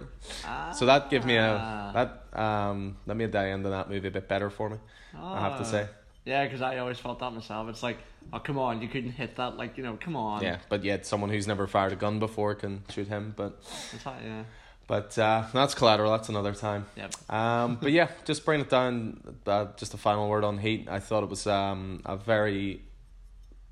[0.74, 1.92] So that gave me a Ah.
[1.94, 4.78] that um that made the end of that movie a bit better for me.
[5.18, 5.72] I have to Ah.
[5.76, 5.88] say.
[6.26, 7.68] Yeah, because I always felt that myself.
[7.70, 7.98] It's like,
[8.32, 9.58] oh come on, you couldn't hit that.
[9.58, 10.44] Like you know, come on.
[10.44, 13.34] Yeah, but yet someone who's never fired a gun before can shoot him.
[13.36, 13.58] But
[13.94, 14.44] It's like, yeah.
[14.90, 16.12] But uh, that's collateral.
[16.12, 16.88] That's another time.
[16.98, 17.32] Yep.
[17.32, 19.38] Um, but yeah, just bring it down.
[19.46, 20.88] Uh, just a final word on Heat.
[20.90, 22.82] I thought it was um, a very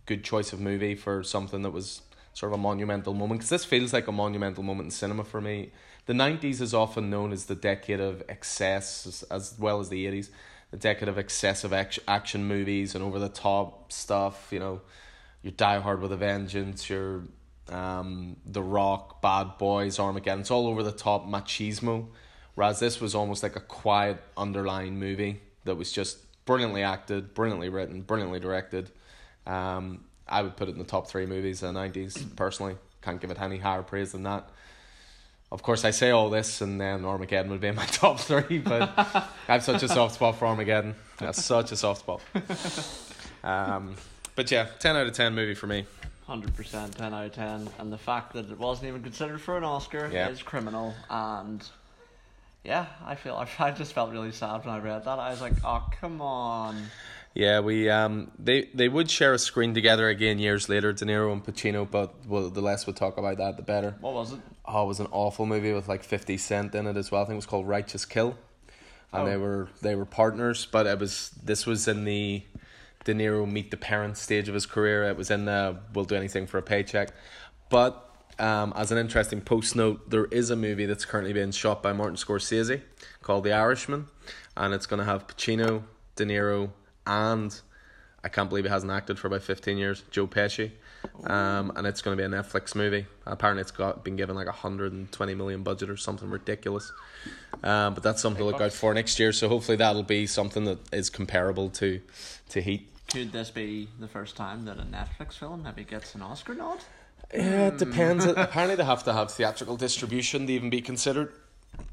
[0.05, 2.03] good choice of movie for something that was
[2.33, 3.39] sort of a monumental moment.
[3.39, 5.71] Because this feels like a monumental moment in cinema for me.
[6.05, 10.05] The nineties is often known as the decade of excess, as, as well as the
[10.05, 10.29] eighties.
[10.69, 14.49] The decade of excessive act- action movies and over the top stuff.
[14.51, 14.81] You know,
[15.41, 17.23] your Die Hard with a Vengeance, your
[17.69, 20.41] um, The Rock, Bad Boys, Armageddon.
[20.41, 22.07] It's all over the top machismo.
[22.55, 27.69] Whereas this was almost like a quiet underlying movie that was just brilliantly acted, brilliantly
[27.69, 28.89] written, brilliantly directed.
[29.45, 32.17] Um, I would put it in the top three movies of the nineties.
[32.35, 34.49] Personally, can't give it any higher praise than that.
[35.51, 38.57] Of course, I say all this, and then Armageddon would be in my top three.
[38.57, 40.95] But I have such a soft spot for Armageddon.
[41.19, 42.21] That's such a soft spot.
[43.43, 43.95] Um,
[44.35, 45.85] but yeah, ten out of ten movie for me.
[46.27, 49.57] Hundred percent, ten out of ten, and the fact that it wasn't even considered for
[49.57, 50.27] an Oscar Yeah.
[50.27, 50.93] is criminal.
[51.09, 51.63] And
[52.65, 55.19] yeah, I feel I just felt really sad when I read that.
[55.19, 56.83] I was like, oh come on.
[57.33, 61.31] Yeah, we um they they would share a screen together again years later, De Niro
[61.31, 63.95] and Pacino, but well, the less we talk about that, the better.
[64.01, 64.39] What was it?
[64.65, 67.21] Oh, it was an awful movie with like Fifty Cent in it as well.
[67.21, 68.37] I think it was called Righteous Kill,
[69.13, 69.25] and Oh.
[69.25, 72.43] they were they were partners, but it was this was in the
[73.07, 75.05] De Niro meet the parent stage of his career.
[75.05, 77.13] It was in the "We'll do anything for a paycheck,"
[77.69, 81.81] but um, as an interesting post note, there is a movie that's currently being shot
[81.81, 82.81] by Martin Scorsese
[83.21, 84.07] called The Irishman,
[84.57, 85.83] and it's going to have Pacino,
[86.17, 86.71] De Niro,
[87.05, 87.57] and
[88.25, 90.03] I can't believe he hasn't acted for about fifteen years.
[90.11, 90.71] Joe Pesci,
[91.23, 93.05] um, and it's going to be a Netflix movie.
[93.25, 96.91] Apparently, it's got been given like a hundred and twenty million budget or something ridiculous.
[97.63, 99.31] Um, but that's something to look out for next year.
[99.31, 102.01] So hopefully that'll be something that is comparable to
[102.49, 102.91] to Heat.
[103.11, 106.79] Could this be the first time that a Netflix film maybe gets an Oscar nod?
[107.33, 108.25] Yeah, it depends.
[108.37, 111.33] Apparently, they have to have theatrical distribution to even be considered.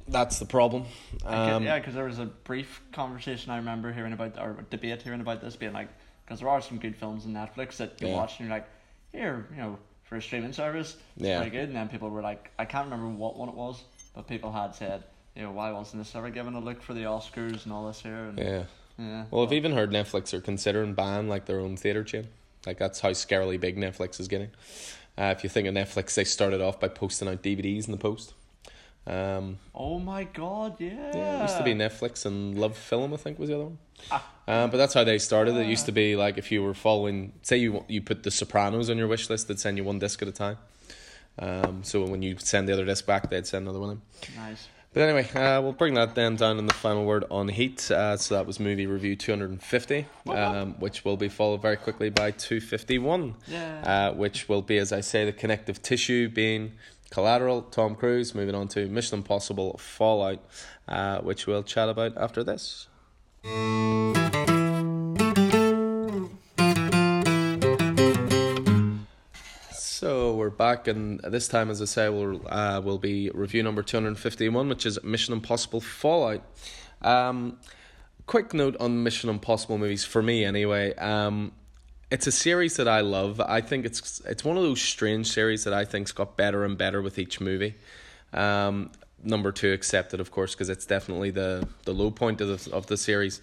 [0.09, 0.85] That's the problem.
[1.25, 5.21] Um, yeah, because there was a brief conversation I remember hearing about, or debate hearing
[5.21, 5.89] about this, being like,
[6.25, 8.15] because there are some good films on Netflix that you Yeah.
[8.15, 8.67] watch and you're like,
[9.13, 11.39] here, you know, for a streaming service, it's Yeah.
[11.39, 11.69] pretty good.
[11.69, 13.83] And then people were like, I can't remember what one it was,
[14.15, 15.05] but people had said,
[15.37, 18.01] you know, why wasn't this ever given a look for the Oscars and all this
[18.01, 18.25] here?
[18.27, 18.63] And, yeah.
[18.99, 19.25] Yeah.
[19.31, 22.29] Well, I've even heard Netflix are considering ban like their own theater chain.
[22.67, 24.51] Like that's how scarily big Netflix is getting.
[25.17, 27.99] Uh, if you think of Netflix, they started off by posting out DVDs in the
[27.99, 28.35] post.
[29.07, 31.11] Um, Oh my god, yeah.
[31.15, 33.79] yeah, it used to be Netflix and Love Film, I think was the other one.
[34.11, 34.27] Ah.
[34.49, 35.55] Um, but that's how they started.
[35.57, 38.89] It used to be like if you were following, say you you put The Sopranos
[38.91, 40.59] on your wish list, they'd send you one disc at a time.
[41.39, 44.03] Um, so when you send the other disc back, they'd send another one in.
[44.37, 44.69] Nice.
[44.95, 47.91] But anyway, uh, we'll bring that then down in the final word on Heat.
[47.91, 52.31] Uh, so that was movie review 250, um, which will be followed very quickly by
[52.31, 53.81] 251, Yeah.
[54.13, 56.75] uh, which will be, as I say, the connective tissue being
[57.11, 58.37] Collateral, Tom Cruise.
[58.37, 60.39] Moving on to Mission Impossible Fallout,
[60.87, 62.87] uh, which we'll chat about after this.
[70.05, 73.83] So we're back, and this time, as I say, we'll uh, will be review number
[73.83, 76.43] two hundred fifty one, which is Mission Impossible Fallout.
[77.01, 77.59] Um,
[78.27, 80.95] quick note on Mission Impossible movies for me, anyway.
[80.97, 81.53] Um,
[82.11, 83.41] it's a series that I love.
[83.41, 86.77] I think it's it's one of those strange series that I think's got better and
[86.77, 87.75] better with each movie.
[88.35, 92.75] Um, number two accepted, of course, because it's definitely the the low point of the,
[92.75, 93.41] of the series.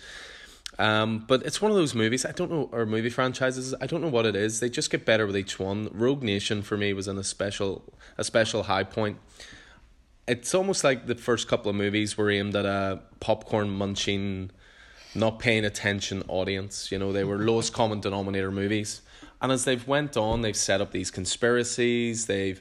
[0.81, 2.25] Um, but it's one of those movies.
[2.25, 3.75] I don't know, or movie franchises.
[3.79, 4.59] I don't know what it is.
[4.59, 5.89] They just get better with each one.
[5.93, 7.83] Rogue Nation for me was in a special
[8.17, 9.19] a special high point.
[10.27, 14.49] It's almost like the first couple of movies were aimed at a popcorn munching,
[15.13, 16.91] not paying attention audience.
[16.91, 19.01] You know, they were lowest common denominator movies.
[19.39, 22.25] And as they've went on, they've set up these conspiracies.
[22.25, 22.59] They've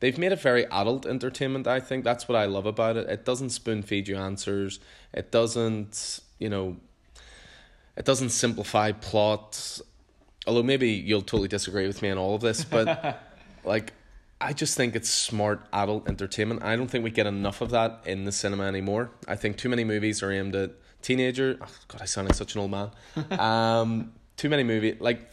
[0.00, 1.66] they've made it very adult entertainment.
[1.66, 3.10] I think that's what I love about it.
[3.10, 4.80] It doesn't spoon feed you answers.
[5.12, 6.78] It doesn't, you know,
[7.98, 9.80] it doesn't simplify plot.
[10.46, 13.20] Although maybe you'll totally disagree with me on all of this, but
[13.64, 13.92] like
[14.40, 16.62] I just think it's smart adult entertainment.
[16.62, 19.10] I don't think we get enough of that in the cinema anymore.
[19.26, 20.70] I think too many movies are aimed at
[21.02, 21.58] teenager.
[21.60, 22.90] Oh, God, I sound like such an old man.
[23.38, 25.28] um, too many movie like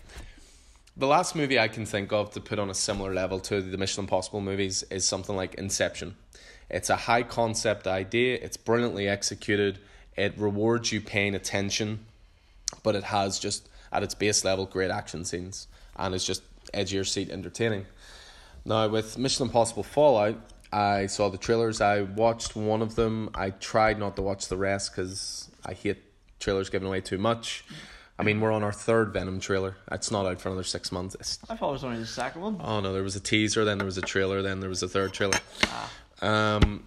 [0.97, 3.77] the last movie I can think of to put on a similar level to the
[3.77, 6.15] Mission Impossible movies is something like Inception.
[6.69, 8.39] It's a high concept idea.
[8.41, 9.77] It's brilliantly executed.
[10.17, 12.05] It rewards you paying attention,
[12.83, 16.43] but it has just at its base level great action scenes and it's just
[16.87, 17.85] your seat entertaining.
[18.65, 20.37] Now with Mission Impossible Fallout,
[20.73, 21.79] I saw the trailers.
[21.79, 23.29] I watched one of them.
[23.33, 26.03] I tried not to watch the rest because I hate
[26.39, 27.63] trailers giving away too much.
[28.17, 29.77] I mean, we're on our third Venom trailer.
[29.91, 31.15] It's not out for another six months.
[31.19, 32.61] It's, I thought it was only the second one.
[32.61, 34.87] oh no, there was a teaser, then there was a trailer, then there was a
[34.87, 35.37] third trailer.
[35.63, 35.91] Ah.
[36.21, 36.85] Um,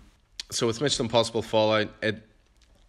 [0.51, 2.28] so with Mission Impossible Fallout, it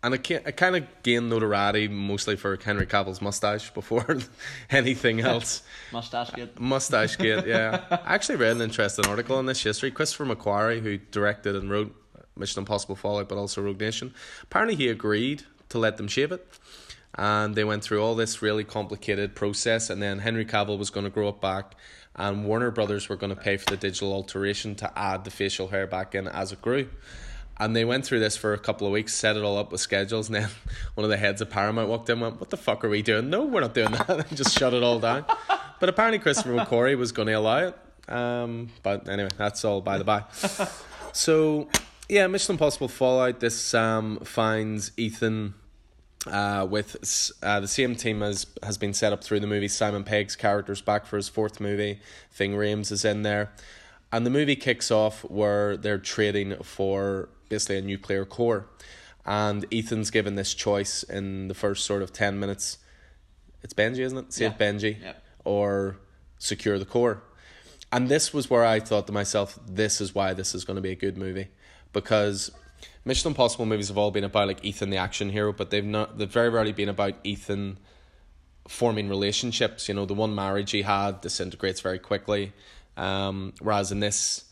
[0.01, 4.19] and it, it kind of gained notoriety mostly for Henry Cavill's mustache before
[4.69, 5.61] anything else.
[5.91, 6.49] Mustache Gate.
[6.55, 7.83] Uh, mustache Gate, yeah.
[7.91, 9.91] I actually read an interesting article on this history.
[9.91, 11.93] Christopher McQuarrie, who directed and wrote
[12.37, 16.47] Mission Impossible Fallout, but also Rogue Nation, apparently he agreed to let them shave it.
[17.15, 21.05] And they went through all this really complicated process, and then Henry Cavill was going
[21.05, 21.75] to grow it back,
[22.15, 25.67] and Warner Brothers were going to pay for the digital alteration to add the facial
[25.69, 26.87] hair back in as it grew.
[27.59, 29.81] And they went through this for a couple of weeks, set it all up with
[29.81, 30.49] schedules, and then
[30.95, 33.01] one of the heads of Paramount walked in and went, What the fuck are we
[33.01, 33.29] doing?
[33.29, 34.09] No, we're not doing that.
[34.29, 35.25] and just shut it all down.
[35.79, 37.77] But apparently Christopher McQuarrie was going to allow it.
[38.07, 40.23] Um, but anyway, that's all by the by.
[41.11, 41.67] So,
[42.07, 43.39] yeah, Mission Impossible Fallout.
[43.39, 45.55] This um, finds Ethan
[46.27, 49.67] uh, with uh, the same team as has been set up through the movie.
[49.67, 51.99] Simon Pegg's character's back for his fourth movie.
[52.31, 53.51] Ving Rhames is in there.
[54.11, 58.67] And the movie kicks off where they're trading for basically a nuclear core.
[59.25, 62.77] And Ethan's given this choice in the first sort of 10 minutes.
[63.61, 64.33] It's Benji, isn't it?
[64.33, 64.57] Save Yeah.
[64.57, 65.23] Benji Yep.
[65.43, 65.97] or
[66.37, 67.21] secure the core.
[67.91, 70.81] And this was where I thought to myself, this is why this is going to
[70.81, 71.49] be a good movie.
[71.91, 72.51] Because
[73.03, 76.17] Mission Impossible movies have all been about like Ethan the action hero, but they've not
[76.17, 77.77] they've very rarely been about Ethan
[78.67, 79.87] forming relationships.
[79.87, 82.53] You know, the one marriage he had disintegrates very quickly.
[82.95, 84.45] Um, whereas in this,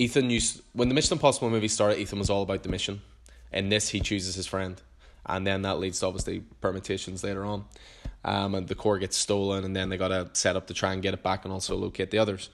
[0.00, 3.02] Ethan used when the Mission Impossible movie started, Ethan was all about the mission.
[3.52, 4.80] In this, he chooses his friend,
[5.26, 7.66] and then that leads to obviously permutations later on.
[8.24, 10.94] Um, and the core gets stolen, and then they got to set up to try
[10.94, 12.48] and get it back, and also locate the others.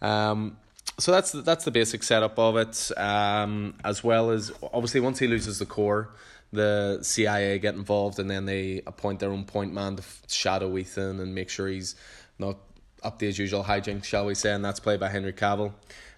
[0.00, 0.56] Um,
[0.98, 2.90] so that's the, that's the basic setup of it.
[2.98, 6.10] Um, as well as obviously once he loses the core,
[6.52, 11.20] the CIA get involved, and then they appoint their own point man to shadow Ethan
[11.20, 11.94] and make sure he's
[12.40, 12.56] not
[13.04, 14.52] up to his usual hijinks, shall we say?
[14.52, 15.72] And that's played by Henry Cavill.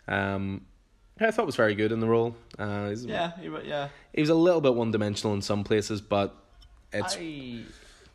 [0.09, 0.63] Um,
[1.21, 2.35] I thought was very good in the role.
[2.59, 3.89] Uh, yeah, he, yeah.
[4.13, 6.35] He was a little bit one dimensional in some places, but
[6.93, 7.17] it's.
[7.17, 7.61] I,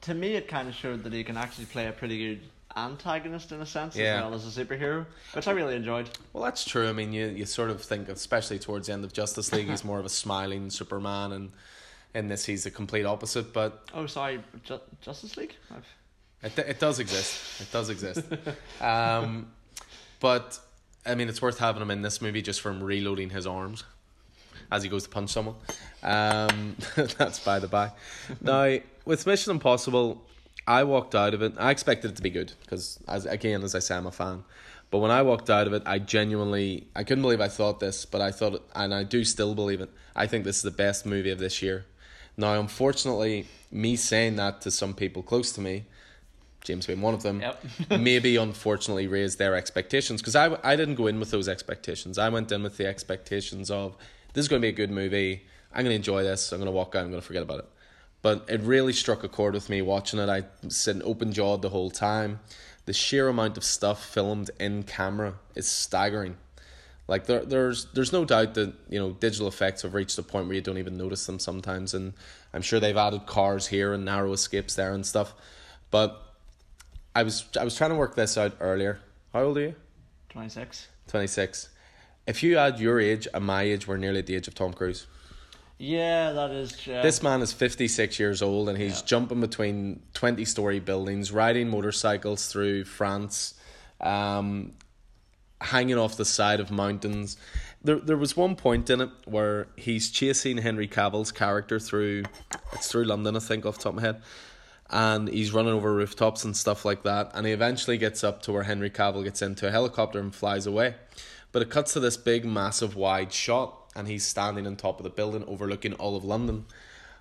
[0.02, 2.42] to me, it kind of showed that he can actually play a pretty good
[2.76, 4.18] antagonist in a sense Yeah.
[4.18, 6.10] as well as a superhero, which I really enjoyed.
[6.34, 6.88] Well, that's true.
[6.88, 9.84] I mean, you, you sort of think, especially towards the end of Justice League, he's
[9.92, 11.52] more of a smiling Superman, and
[12.14, 13.54] in this, he's the complete opposite.
[13.54, 15.56] But Oh, sorry, Ju- Justice League.
[15.72, 15.86] I've...
[16.42, 17.62] It, it does exist.
[17.62, 18.24] It does exist.
[18.82, 19.52] um,
[20.22, 20.58] but
[21.10, 23.84] I mean, it's worth having him in this movie just from reloading his arms
[24.72, 25.56] as he goes to punch someone.
[26.04, 27.92] Um, that's by the by.
[28.42, 30.24] Now, with Mission Impossible,
[30.68, 31.54] I walked out of it.
[31.58, 34.44] I expected it to be good because, as again, as I say, I'm a fan.
[34.92, 38.06] But when I walked out of it, I genuinely, I couldn't believe I thought this,
[38.06, 39.90] but I thought, and I do still believe it.
[40.16, 41.86] I think this is the best movie of this year.
[42.38, 45.86] Now, unfortunately, me saying that to some people close to me,
[46.70, 47.64] James being one of them, Yep.
[48.00, 52.18] maybe unfortunately raised their expectations because I, I didn't go in with those expectations.
[52.20, 53.96] I went in with the expectations of
[54.34, 55.42] this is going to be a good movie.
[55.74, 56.52] I'm going to enjoy this.
[56.52, 57.04] I'm going to walk out.
[57.04, 57.66] I'm going to forget about it.
[58.22, 60.30] But it really struck a chord with me watching it.
[60.30, 62.40] I sitting open jawed the whole time.
[62.86, 66.38] The sheer amount of stuff filmed in camera is staggering.
[67.08, 70.46] Like there, there's there's no doubt that you know digital effects have reached a point
[70.46, 72.14] where you don't even notice them sometimes, and
[72.54, 75.34] I'm sure they've added cars here and narrow escapes there and stuff.
[75.90, 76.22] But
[77.20, 79.00] I was I was trying to work this out earlier.
[79.34, 79.76] How old are you?
[80.30, 80.88] 26.
[81.08, 81.68] Twenty six.
[82.26, 84.72] If you add your age and my age, we're nearly at the age of Tom
[84.72, 85.06] Cruise.
[85.78, 86.74] Yeah, that is.
[86.88, 89.06] Uh, This man is 56 years old and he's Yeah.
[89.06, 93.56] jumping between 20 story buildings, riding motorcycles through France,
[94.00, 94.74] um,
[95.60, 97.36] hanging off the side of mountains.
[97.84, 102.24] There, there was one point in it where he's chasing Henry Cavill's character through,
[102.74, 104.22] it's through London, I think, off the top of my head.
[104.92, 107.32] And he's running over rooftops and stuff like that.
[107.34, 110.66] And he eventually gets up to where Henry Cavill gets into a helicopter and flies
[110.66, 110.96] away.
[111.52, 115.04] But it cuts to this big, massive, wide shot, and he's standing on top of
[115.04, 116.66] the building overlooking all of London.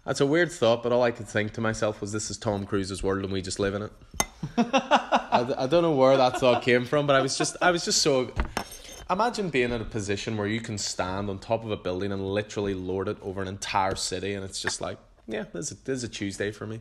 [0.04, 2.64] That's a weird thought, but all I could think to myself was, "This is Tom
[2.64, 3.92] Cruise's world, and we just live in it."
[4.56, 7.84] I, I don't know where that thought came from, but I was just I was
[7.84, 8.32] just so.
[9.10, 12.26] Imagine being in a position where you can stand on top of a building and
[12.26, 15.98] literally lord it over an entire city, and it's just like, yeah, this is, this
[15.98, 16.80] is a Tuesday for me.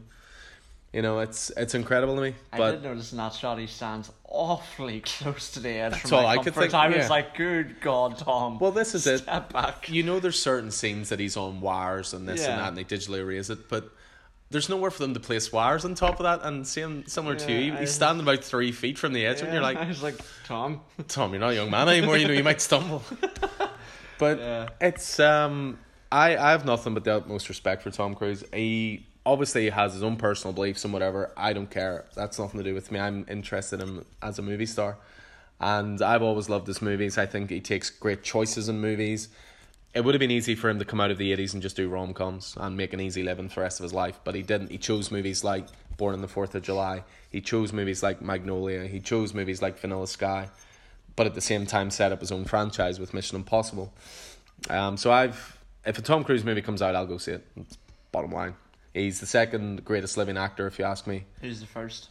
[0.93, 2.35] You know, it's it's incredible to me.
[2.51, 6.09] I But did notice in that shot he stands awfully close to the edge That's
[6.09, 7.07] from all I could think, I was yeah.
[7.09, 8.57] like, good God, Tom.
[8.59, 9.19] well, this is it.
[9.19, 9.89] Step back.
[9.89, 12.83] You know, there's certain scenes that he's on wires and this and that, and they
[12.83, 13.91] digitally erase it, but.
[14.49, 17.51] There's nowhere for them to place wires on top of that, and same similar to
[17.51, 19.85] you, Yeah, he's I- standing about three feet from the edge, and you're like, I
[19.85, 20.15] was like,
[20.45, 20.79] Tom.
[21.09, 22.15] Tom, you're not a young man anymore.
[22.15, 23.03] You know, you might stumble.
[24.17, 24.69] but Yeah.
[24.79, 25.77] it's um,
[26.13, 28.41] I I have nothing but the utmost respect for Tom Cruise.
[28.53, 31.31] He obviously he has his own personal beliefs and whatever.
[31.35, 32.05] I don't care.
[32.15, 32.99] That's nothing to do with me.
[32.99, 34.97] I'm interested in him as a movie star,
[35.59, 37.17] and I've always loved his movies.
[37.17, 39.27] I think he takes great choices in movies.
[39.93, 41.75] It would have been easy for him to come out of the 80s and just
[41.75, 44.33] do rom coms and make an easy living for the rest of his life, but
[44.33, 44.71] he didn't.
[44.71, 45.67] He chose movies like
[45.97, 47.03] Born on the Fourth of July.
[47.29, 48.85] He chose movies like Magnolia.
[48.85, 50.49] He chose movies like Vanilla Sky,
[51.17, 53.91] but at the same time set up his own franchise with Mission Impossible.
[54.69, 57.45] Um, so I've if a Tom Cruise movie comes out, I'll go see it.
[58.11, 58.55] Bottom line.
[58.97, 61.25] He's the second greatest living actor, if you ask me.
[61.41, 62.09] Who's the first?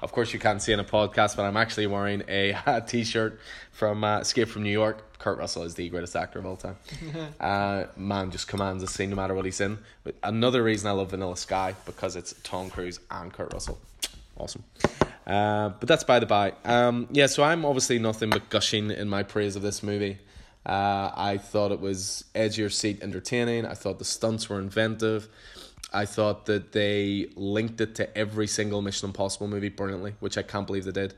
[0.00, 3.40] Of course, you can't see in a podcast, but I'm actually wearing a t-shirt
[3.72, 5.18] from uh, Escape from New York.
[5.18, 6.76] Kurt Russell is the greatest actor of all time.
[7.40, 9.78] uh, man just commands a scene no matter what he's in.
[10.04, 13.78] But another reason I love Vanilla Sky because it's Tom Cruise and Kurt Russell.
[14.36, 14.62] Awesome.
[15.26, 16.52] Uh, but that's by the by.
[16.64, 20.18] Um, yeah, so I'm obviously nothing but gushing in my praise of this movie.
[20.66, 23.66] Uh, I thought it was edge your seat entertaining.
[23.66, 25.28] I thought the stunts were inventive.
[25.92, 30.42] I thought that they linked it to every single Mission Impossible movie brilliantly, which I
[30.42, 31.14] can't believe they did.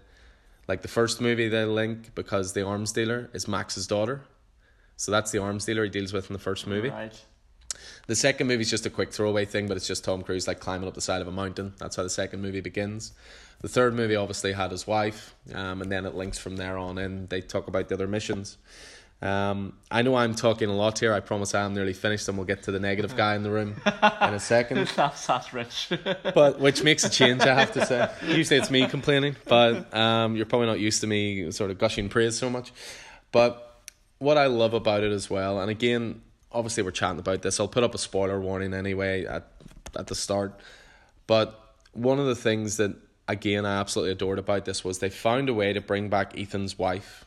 [0.68, 4.22] Like the first movie they link because the arms dealer is Max's daughter.
[4.97, 6.90] So that's the arms dealer he deals with in the first movie.
[6.90, 7.18] Right.
[8.07, 10.61] The second movie is just a quick throwaway thing, but it's just Tom Cruise like
[10.61, 11.74] climbing up the side of a mountain.
[11.78, 13.12] That's how the second movie begins.
[13.61, 16.99] The third movie obviously had his wife, um, and then it links from there on
[16.99, 17.26] in.
[17.26, 18.59] They talk about the other missions.
[19.23, 21.14] Um, I know I'm talking a lot here.
[21.14, 23.75] I promise I'm nearly finished, and we'll get to the negative guy in the room
[23.87, 24.87] in a second.
[24.97, 25.91] that's that's rich.
[26.35, 28.11] But which makes a change, I have to say.
[28.27, 32.09] Usually it's me complaining, but um, you're probably not used to me sort of gushing
[32.09, 32.73] praise so much.
[33.33, 33.81] But
[34.19, 36.21] what I love about it as well, and again,
[36.53, 37.59] obviously we're chatting about this.
[37.59, 39.51] I'll put up a spoiler warning anyway at
[39.97, 40.61] at the start.
[41.27, 41.59] But
[41.93, 42.95] one of the things that
[43.29, 46.79] again I absolutely adored about this was they found a way to bring back Ethan's
[46.79, 47.26] wife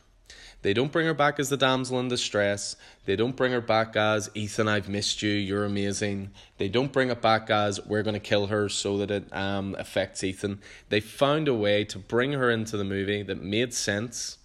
[0.62, 2.76] they don't bring her back as the damsel in distress.
[3.06, 6.30] They don't bring her back as Ethan, I've missed you, you're amazing.
[6.58, 9.74] They don't bring it back as we're going to kill her so that it um,
[9.78, 10.60] affects Ethan.
[10.90, 14.36] They found a way to bring her into the movie that made sense,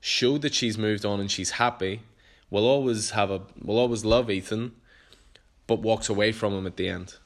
[0.00, 2.02] showed that she's moved on and she's happy.
[2.50, 4.72] Will always have a will always love Ethan,
[5.66, 7.16] but walks away from him at the end.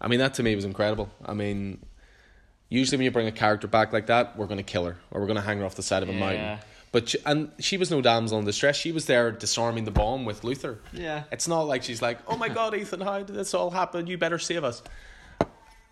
[0.00, 1.10] I mean that to me was incredible.
[1.24, 1.78] I mean,
[2.68, 5.20] usually when you bring a character back like that, we're going to kill her or
[5.20, 6.18] we're going to hang her off the side of a Yeah.
[6.18, 6.58] mountain.
[6.90, 8.76] But she, and she was no damsel in distress.
[8.76, 10.78] She was there disarming the bomb with Luther.
[10.92, 11.24] Yeah.
[11.30, 14.06] It's not like she's like, "Oh my God, Ethan, how did this all happen?
[14.06, 14.82] You better save us."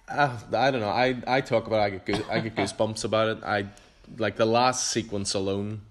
[0.09, 0.89] Uh, I don't know.
[0.89, 1.81] I, I talk about.
[1.81, 3.45] It, I get goose, I get goosebumps about it.
[3.45, 3.67] I
[4.19, 5.83] like the last sequence alone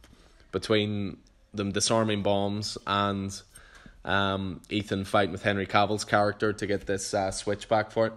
[0.51, 1.18] between
[1.53, 3.41] them disarming bombs and
[4.06, 8.14] um, Ethan fighting with Henry Cavill's character to get this uh, switch back for it.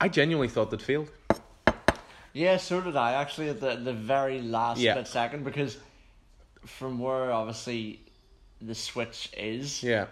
[0.00, 1.10] I genuinely thought they'd failed.
[2.32, 5.02] Yeah, so did I actually at the the very last Yeah.
[5.04, 5.76] second because
[6.66, 8.00] from where obviously
[8.60, 10.06] the switch is Yeah.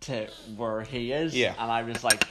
[0.00, 0.26] to
[0.56, 1.54] where he is, Yeah.
[1.58, 2.24] and I was like,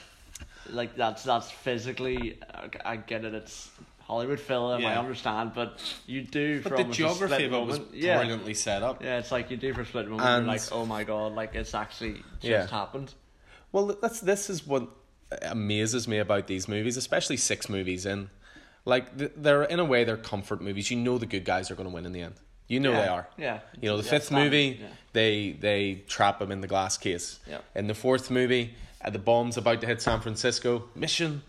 [0.70, 2.40] like that's that's physically.
[2.86, 3.34] I get it.
[3.34, 3.70] It's
[4.02, 4.86] Hollywood film.
[4.86, 6.62] I understand, but you do.
[6.62, 8.18] But for the almost a geography split of it was moment- yeah.
[8.18, 9.04] brilliantly set up.
[9.04, 10.28] Yeah, it's like you do for a split moment.
[10.28, 12.68] And- you're like, oh my god, like it's actually just Yeah.
[12.68, 13.14] happened.
[13.72, 14.90] Well, that's this is what
[15.44, 18.30] amazes me about these movies, especially six movies in.
[18.84, 20.92] Like they're in a way they're comfort movies.
[20.92, 22.36] You know the good guys are going to win in the end.
[22.72, 23.28] You know Yeah, they are.
[23.38, 23.60] yeah.
[23.82, 24.88] You know the Yeah, fifth movie, yeah.
[25.14, 27.40] they they trap him in the glass case.
[27.46, 27.60] Yeah.
[27.76, 28.66] In the fourth movie,
[29.04, 30.84] uh, the bomb's about to hit San Francisco.
[30.96, 31.42] Mission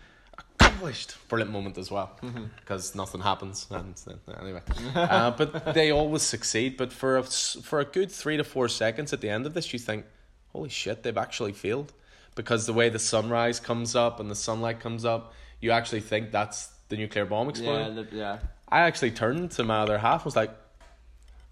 [0.59, 1.15] accomplished.
[1.29, 2.45] Brilliant moment as well, Mm-hmm.
[2.59, 3.67] because nothing happens.
[3.69, 4.61] And uh, anyway,
[4.95, 6.75] uh, but they always succeed.
[6.77, 9.71] But for a for a good three to four seconds at the end of this,
[9.73, 10.05] you think,
[10.51, 11.93] "Holy shit, they've actually failed,"
[12.35, 16.31] because the way the sunrise comes up and the sunlight comes up, you actually think
[16.31, 17.95] that's the nuclear bomb Yeah, exploding.
[17.95, 18.37] the, yeah.
[18.67, 20.51] I actually turned to my other half, and was like,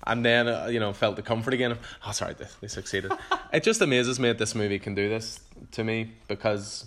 [0.06, 3.12] and then uh, you know felt the comfort again of, oh sorry, they, they succeeded.
[3.54, 5.40] it just amazes me that this movie can do this
[5.72, 6.86] to me because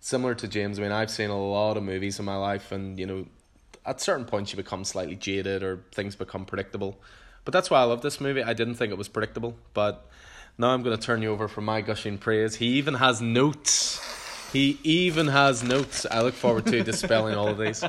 [0.00, 2.98] similar to James, I mean I've seen a lot of movies in my life, and
[2.98, 3.26] you know
[3.84, 7.00] at certain points you become slightly jaded or things become predictable.
[7.44, 8.42] But that's why I love this movie.
[8.42, 10.08] I didn't think it was predictable, but
[10.58, 12.56] now I'm going to turn you over for my gushing praise.
[12.56, 14.00] He even has notes.
[14.52, 16.06] He even has notes.
[16.08, 17.82] I look forward to dispelling all of these.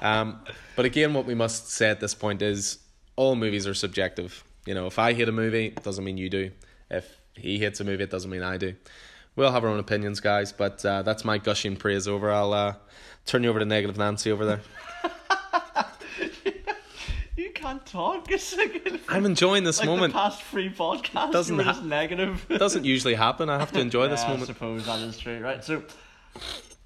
[0.00, 0.40] Um,
[0.74, 2.78] but again, what we must say at this point is
[3.18, 4.44] all movies are subjective.
[4.64, 6.52] You know, if I hate a movie, it doesn't mean you do.
[6.88, 8.74] If he hates a movie, it doesn't mean I do.
[9.34, 10.52] We'll have our own opinions, guys.
[10.52, 12.30] But uh, that's my gushing praise over.
[12.30, 12.74] I'll uh,
[13.26, 14.60] turn you over to Negative Nancy over there.
[17.36, 18.28] You can't talk.
[18.32, 20.12] It's like, I'm enjoying this like moment.
[20.12, 21.30] the past three podcasts.
[21.30, 22.44] Doesn't were ha- negative.
[22.48, 23.48] It doesn't usually happen.
[23.48, 24.42] I have to enjoy this moment.
[24.42, 25.62] I suppose that is true, right?
[25.62, 25.84] So,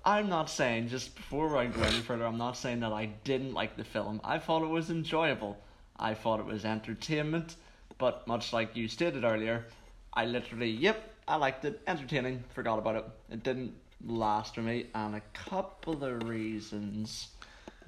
[0.04, 2.26] I'm not saying just before I go any further.
[2.26, 4.20] I'm not saying that I didn't like the film.
[4.22, 5.56] I thought it was enjoyable.
[6.02, 7.54] I thought it was entertainment,
[7.98, 9.64] but much like you stated earlier,
[10.12, 12.42] I literally, yep, I liked it, entertaining.
[12.54, 13.04] Forgot about it.
[13.30, 13.72] It didn't
[14.04, 17.28] last for me, and a couple of reasons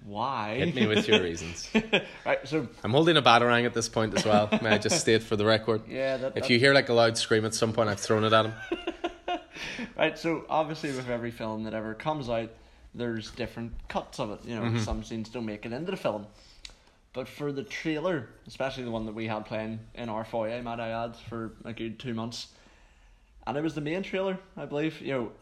[0.04, 0.56] why.
[0.58, 1.68] Hit me with your reasons.
[2.24, 4.48] right, so I'm holding a batarang at this point as well.
[4.62, 5.82] May I just state for the record?
[5.88, 8.32] yeah, that, If you hear like a loud scream at some point, I've thrown it
[8.32, 8.54] at him.
[9.96, 12.50] Right, so obviously with every film that ever comes out,
[12.94, 14.40] there's different cuts of it.
[14.44, 14.78] You know, Mm-hmm.
[14.80, 16.26] some scenes don't make it into the film.
[17.14, 20.80] But for the trailer, especially the one that we had playing in our foyer, might
[20.80, 22.48] I add, for a good two months,
[23.46, 25.00] and it was the main trailer, I believe.
[25.00, 25.32] You know,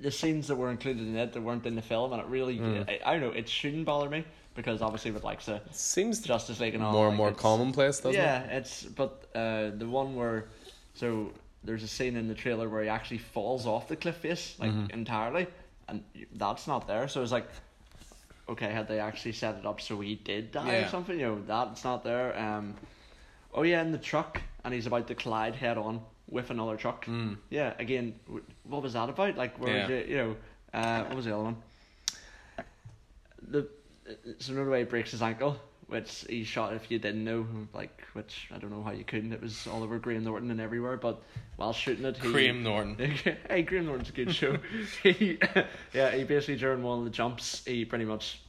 [0.00, 2.58] the scenes that were included in it that weren't in the film, and it really,
[2.58, 2.88] Mm.
[2.88, 6.60] I, I don't know, it shouldn't bother me because obviously with like the Seems Justice
[6.60, 8.46] League and all, more like, and more commonplace, doesn't yeah, it?
[8.50, 10.48] Yeah, it's but uh, the one where
[10.94, 11.32] so
[11.64, 14.70] there's a scene in the trailer where he actually falls off the cliff face like
[14.70, 14.90] Mm-hmm.
[14.90, 15.46] entirely,
[15.88, 16.04] and
[16.34, 17.08] that's not there.
[17.08, 17.48] So it's like,
[18.48, 21.18] okay, had they actually set it up so he did die or something?
[21.18, 22.38] You know, that's not there.
[22.38, 22.74] Um,
[23.52, 27.06] oh yeah, in the truck, and he's about to collide head on with another truck.
[27.06, 27.36] Mm.
[27.50, 28.14] Yeah, again,
[28.64, 29.36] what was that about?
[29.36, 29.82] Like, where Yeah.
[29.82, 30.36] was it, you know,
[30.72, 31.56] uh, what was the other one?
[33.48, 33.68] The
[34.38, 35.56] so another way he breaks his ankle,
[35.94, 36.74] which he shot.
[36.74, 39.32] If you didn't know, like, which I don't know how you couldn't.
[39.32, 40.96] It was all over Graham Norton and everywhere.
[40.96, 41.22] But
[41.54, 42.96] while shooting it, he Graham Norton.
[43.48, 44.56] hey, Graham Norton's a good show.
[45.04, 45.38] he,
[45.94, 48.40] yeah, he basically during one of the jumps, he pretty much.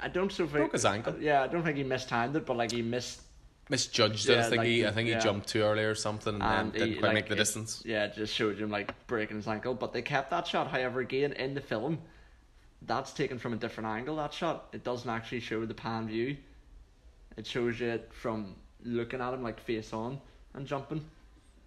[0.00, 1.14] I don't so think Broke his ankle.
[1.20, 3.20] Yeah, I don't think he mistimed it, but like he missed
[3.68, 4.38] misjudged it.
[4.38, 5.16] I think like he, I think yeah.
[5.16, 7.34] he jumped too early or something, and, and then didn't he, quite like, make the
[7.34, 7.82] it- distance.
[7.84, 10.68] Yeah, just showed him like breaking his ankle, but they kept that shot.
[10.68, 11.98] However, again in the film,
[12.82, 14.16] that's taken from a different angle.
[14.16, 16.36] That shot it doesn't actually show the pan view.
[17.36, 18.54] It shows you it from
[18.84, 20.20] looking at him like face on
[20.54, 21.04] and jumping.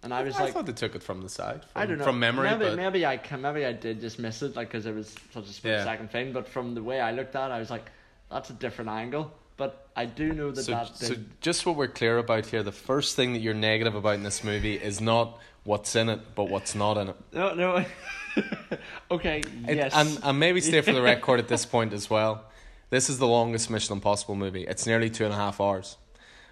[0.02, 1.62] And I was I like, thought they took it from the side.
[1.64, 4.18] From, I don't know from memory, Maybe but maybe I can maybe I did just
[4.18, 5.84] miss it like because it was such a split Yeah.
[5.84, 6.32] second thing.
[6.32, 7.90] But from the way I looked at, it, I was like,
[8.30, 9.32] that's a different angle.
[9.56, 12.72] But I do know that so, that so just what we're clear about here, the
[12.72, 16.50] first thing that you're negative about in this movie is not what's in it, but
[16.50, 17.16] what's not in it.
[17.32, 17.84] no no.
[19.10, 19.42] okay.
[19.68, 19.92] It- yes.
[19.94, 22.44] and, and maybe stay for the record at this point as well.
[22.90, 24.64] This is the longest Mission Impossible movie.
[24.64, 25.96] It's nearly two and a half hours.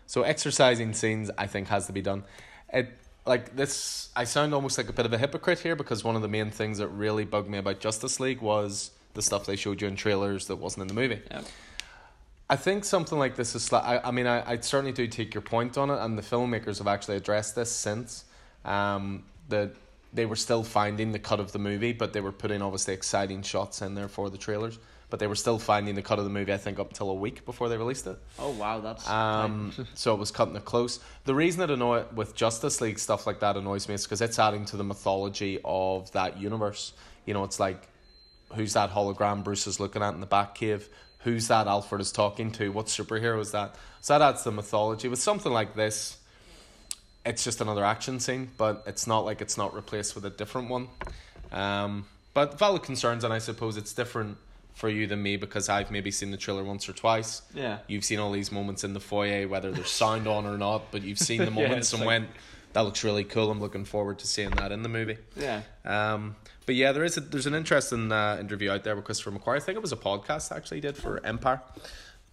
[0.06, 2.24] So exercising scenes, I think, has to be done.
[2.72, 2.90] It
[3.24, 4.08] like this.
[4.16, 6.50] I sound almost like a bit of a hypocrite here because one of the main
[6.50, 9.96] things that really bugged me about Justice League was the stuff they showed you in
[9.96, 11.20] trailers that wasn't in the movie.
[11.30, 11.42] Yeah.
[12.50, 13.72] I think something like this is.
[13.72, 16.78] I, I mean, I, I certainly do take your point on it, and the filmmakers
[16.78, 18.24] have actually addressed this since.
[18.64, 19.74] Um, that
[20.12, 23.42] they were still finding the cut of the movie, but they were putting obviously exciting
[23.42, 24.78] shots in there for the trailers.
[25.08, 26.54] But they were still finding the cut of the movie.
[26.54, 28.16] I think up until a week before they released it.
[28.38, 31.00] Oh wow, that's Um, so it was cutting it close.
[31.24, 33.94] The reason I don't know it annoy with Justice League stuff like that annoys me
[33.94, 36.94] is because it's adding to the mythology of that universe.
[37.26, 37.88] You know, it's like
[38.54, 40.84] who's that hologram Bruce is looking at in the Batcave?
[41.20, 42.70] Who's that Alfred is talking to?
[42.72, 43.76] What superhero is that?
[44.00, 45.08] So that adds to the mythology.
[45.08, 46.16] With something like this,
[47.24, 50.68] it's just another action scene, but it's not like it's not replaced with a different
[50.68, 50.88] one.
[51.50, 54.38] Um, but valid concerns, and I suppose it's different
[54.74, 57.42] for you than me because I've maybe seen the trailer once or twice.
[57.54, 57.78] Yeah.
[57.86, 61.02] You've seen all these moments in the foyer, whether there's sound on or not, but
[61.02, 62.28] you've seen the moments it's and like- went,
[62.72, 63.50] that looks really cool.
[63.50, 65.18] I'm looking forward to seeing that in the movie.
[65.36, 65.60] Yeah.
[65.84, 69.30] Um, but yeah, there is a, there's an interesting uh, interview out there with Christopher
[69.32, 69.56] McQuarrie.
[69.56, 71.60] I think it was a podcast actually he did for Empire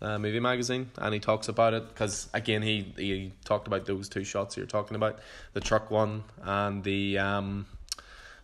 [0.02, 4.08] uh, movie magazine, and he talks about it because again he he talked about those
[4.10, 5.20] two shots you're talking about,
[5.54, 7.66] the truck one and the um,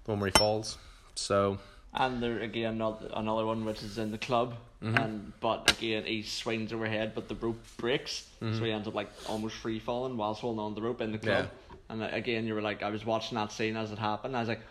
[0.03, 0.77] the one where he falls.
[1.15, 1.57] So
[1.93, 4.97] And there again another another one which is in the club, Mm-hmm.
[4.97, 9.09] and but again he swings overhead, but the rope breaks, so he ends up like
[9.27, 11.49] almost free falling whilst holding on the rope in the club.
[11.89, 14.35] And uh, again, you were like, I was watching that scene as it happened.
[14.35, 14.61] I was like,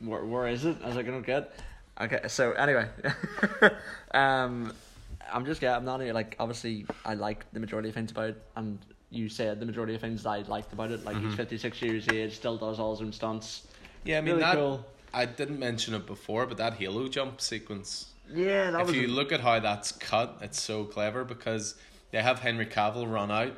[0.00, 0.76] where where is it?
[0.84, 1.52] I was like, I don't get.
[2.00, 2.86] Okay, so anyway,
[4.12, 4.72] um,
[5.32, 8.42] I'm just yeah, I'm not like obviously I like the majority of things about it,
[8.56, 8.78] and
[9.10, 11.04] you said the majority of things I liked about it.
[11.04, 11.26] Like Mm-hmm.
[11.28, 13.66] he's 56 years age, still does all his own stunts.
[14.04, 14.84] yeah, I mean Really that cool.
[15.12, 18.96] I didn't mention it before, but that Halo jump sequence Yeah, that if was.
[18.96, 21.76] you a- look at how that's cut, it's so clever because
[22.10, 23.56] they have Henry Cavill run out,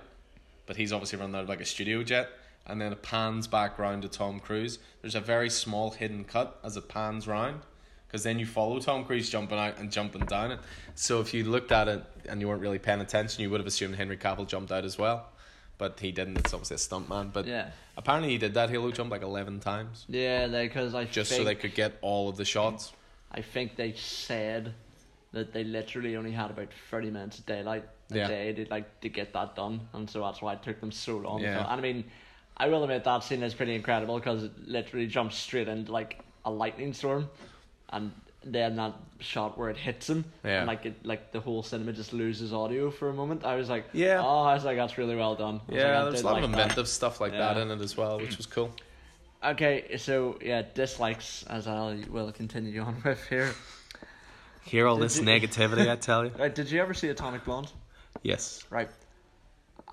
[0.67, 2.29] but he's obviously run out of like a studio jet,
[2.67, 4.79] and then it pans back round to Tom Cruise.
[5.01, 7.61] There's a very small hidden cut as it pans round,
[8.07, 10.61] because then you follow Tom Cruise jumping out and jumping down it.
[10.95, 13.67] So if you looked at it and you weren't really paying attention, you would have
[13.67, 15.29] assumed Henry Cavill jumped out as well,
[15.79, 16.39] but he didn't.
[16.39, 17.71] It's obviously a stuntman, but Yeah.
[17.97, 21.55] apparently he did that Halo jump like eleven times Yeah, because I just so they
[21.55, 22.93] could get all of the shots.
[23.33, 24.73] I think they said
[25.33, 28.29] that they literally only had about thirty minutes of daylight a Yeah.
[28.29, 31.17] day to like to get that done, and so that's why it took them so
[31.19, 31.43] long.
[31.43, 31.55] Yeah.
[31.55, 32.05] So, and I mean,
[32.57, 36.21] I will admit that scene is pretty incredible because it literally jumps straight into like
[36.47, 37.29] a lightning storm,
[37.91, 38.13] and
[38.45, 40.59] then that shot where it hits him, Yeah.
[40.59, 43.45] and like it like the whole cinema just loses audio for a moment.
[43.45, 44.23] I was like, Yeah.
[44.25, 45.61] oh, I was like, that's really well done.
[45.69, 46.61] Yeah, like, there's a lot like of that.
[46.63, 48.73] inventive stuff like that in it as well, which was cool.
[49.45, 53.53] Okay, so yeah, dislikes as I will continue on with here.
[54.65, 56.33] Hear all Did this you- negativity, I tell you.
[56.39, 57.71] Right, did you ever see Atomic Blonde?
[58.23, 58.65] Yes.
[58.71, 58.89] Right.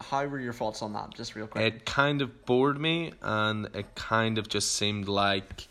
[0.01, 1.13] How were your thoughts on that?
[1.13, 1.63] Just real quick.
[1.73, 5.67] It kind of bored me, and it kind of just seemed like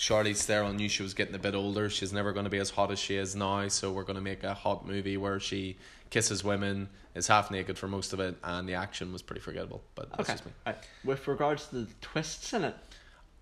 [0.00, 1.90] Charlize Theron knew she was getting a bit older.
[1.90, 4.22] She's never going to be as hot as she is now, so we're going to
[4.22, 5.76] make a hot movie where she
[6.08, 9.82] kisses women, is half naked for most of it, and the action was pretty forgettable.
[9.94, 10.40] But that's okay.
[10.64, 10.76] Right.
[11.04, 12.74] With regards to the twists in it.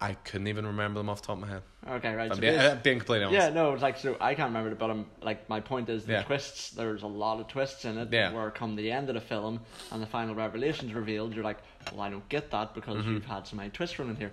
[0.01, 1.63] I couldn't even remember them off the top of my head.
[1.89, 2.33] Okay, right.
[2.35, 3.41] So being, uh, being completely honest.
[3.49, 6.07] yeah, no, it's like so I can't remember it, but I'm like my point is
[6.07, 6.23] the Yeah.
[6.23, 6.71] twists.
[6.71, 8.09] There's a lot of twists in it.
[8.13, 8.33] Yeah.
[8.33, 9.59] Where come the end of the film
[9.93, 11.59] and the final revelations revealed, you're like,
[11.93, 13.15] well, I don't get that because Mm-hmm.
[13.15, 14.33] you've had so many twists running here.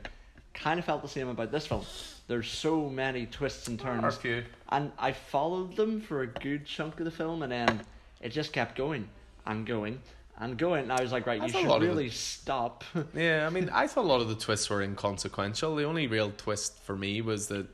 [0.54, 1.84] Kind of felt the same about this film.
[2.28, 4.04] There's so many twists and turns.
[4.04, 4.44] Or a few.
[4.70, 7.82] and I followed them for a good chunk of the film, and then
[8.22, 9.08] it just kept going
[9.46, 10.00] and going
[10.40, 10.84] and going.
[10.84, 12.84] And I was like, right, That's you should really stop.
[13.16, 15.76] Yeah, I mean, I thought a lot of the twists were inconsequential.
[15.76, 17.68] The only real twist for me was that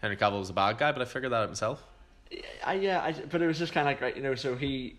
[0.00, 1.82] Henry Cavill was a bad guy, but I figured that out myself.
[2.64, 4.34] I yeah, I, but it was just kind of like right, you know.
[4.34, 4.96] So he,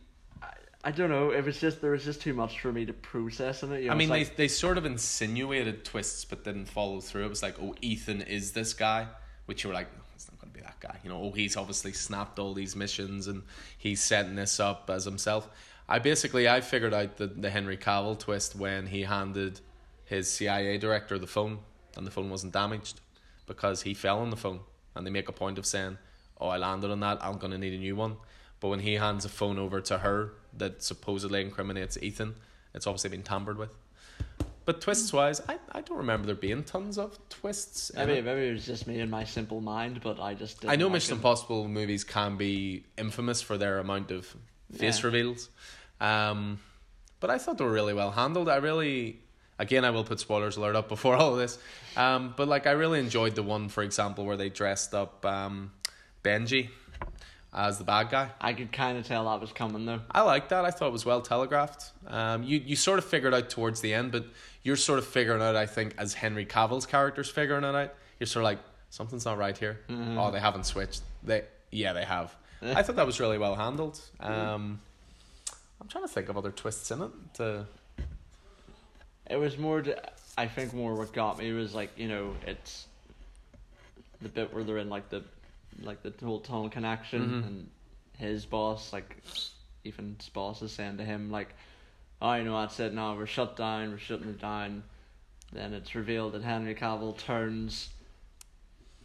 [0.83, 1.31] I, don't know.
[1.31, 3.81] It was just there was just too much for me to process in it.
[3.81, 7.01] You know, I mean, it's they like, they sort of insinuated twists, but didn't follow
[7.01, 7.25] through.
[7.25, 9.07] It was like, oh, Ethan is this guy,
[9.45, 10.99] which you were like, "No, it's not going to be that guy.
[11.03, 13.43] You know, oh, he's obviously snapped all these missions and
[13.77, 15.49] he's setting this up as himself.
[15.87, 19.61] I basically I figured out the the Henry Cavill twist when he handed
[20.05, 21.59] his CIA director the phone
[21.95, 22.99] and the phone wasn't damaged
[23.47, 24.59] because he fell on the phone
[24.95, 25.97] and they make a point of saying,
[26.39, 27.23] "Oh, I landed on that.
[27.23, 28.17] I'm gonna need a new one."
[28.59, 32.35] But when he hands a phone over to her that supposedly incriminates Ethan,
[32.73, 33.75] it's obviously been tampered with.
[34.65, 37.89] But twists wise, I, I don't remember there being tons of twists.
[37.89, 38.25] in Maybe it.
[38.25, 40.85] maybe it was just me and my simple mind, but I just didn't I know
[40.87, 41.15] like Mission.
[41.15, 44.25] Impossible movies can be infamous for their amount of
[44.71, 45.05] face Yeah.
[45.07, 45.49] reveals.
[45.99, 46.59] Um,
[47.19, 48.47] but I thought they were really well handled.
[48.47, 49.19] I really,
[49.57, 51.57] again, I will put spoilers alert up before all of this.
[51.97, 55.71] Um, but like, I really enjoyed the one, for example, where they dressed up um,
[56.23, 56.69] Benji
[57.53, 58.29] as the bad guy.
[58.39, 60.01] I could kind of tell that was coming though.
[60.11, 60.65] I like that.
[60.65, 61.91] I thought it was well telegraphed.
[62.07, 64.25] Um, you you sort of figured out towards the end, but
[64.63, 65.55] you're sort of figuring out.
[65.55, 69.37] I think as Henry Cavill's character's figuring it out, you're sort of like something's not
[69.37, 69.79] right here.
[69.89, 71.01] Oh, they haven't switched.
[71.23, 72.35] They yeah, they have.
[72.61, 73.99] I thought that was really well handled.
[74.19, 74.79] Um,
[75.81, 77.11] I'm trying to think of other twists in it.
[77.35, 77.65] To,
[79.29, 79.81] It was more.
[79.81, 80.01] To,
[80.37, 82.85] I think more what got me was like you know it's
[84.21, 85.23] the bit where they're in like the
[85.83, 87.47] like the whole tunnel connection Mhm.
[87.47, 87.69] and
[88.17, 89.17] his boss like
[89.85, 91.55] Ethan's boss is saying to him like,
[92.21, 92.93] "Oh, you know that's it.
[92.93, 93.91] Now we're shut down.
[93.91, 94.83] We're shutting it down."
[95.51, 97.89] Then it's revealed that Henry Cavill turns,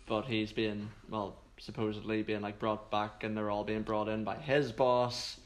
[0.07, 4.25] but he's being well supposedly being like brought back, and they're all being brought in
[4.25, 5.39] by his boss,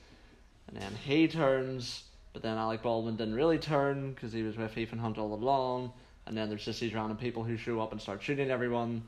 [0.67, 2.05] and then he turns.
[2.33, 5.93] But then Alec Baldwin didn't really turn because he was with Ethan Hunt all along.
[6.27, 9.03] And then there's just these random people who show up and start shooting everyone.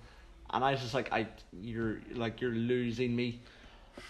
[0.53, 1.27] And I was just like, I,
[1.61, 3.41] you're like you're losing me.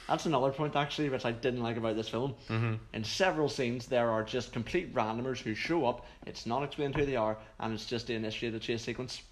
[0.08, 2.34] That's another point actually, which I didn't like about this film.
[2.48, 2.74] mm-hmm.
[2.92, 6.06] In several scenes, there are just complete randomers who show up.
[6.26, 9.22] It's not explained who they are, and it's just to initiate a chase sequence.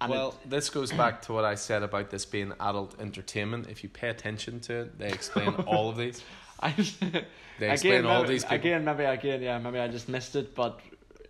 [0.00, 3.68] And well, it, this goes back to what I said about this being adult entertainment.
[3.68, 6.22] If you pay attention to it, they explain all of these.
[6.60, 8.56] I They explain again, all maybe, these people.
[8.56, 10.80] again, maybe again, yeah, maybe I just missed it, but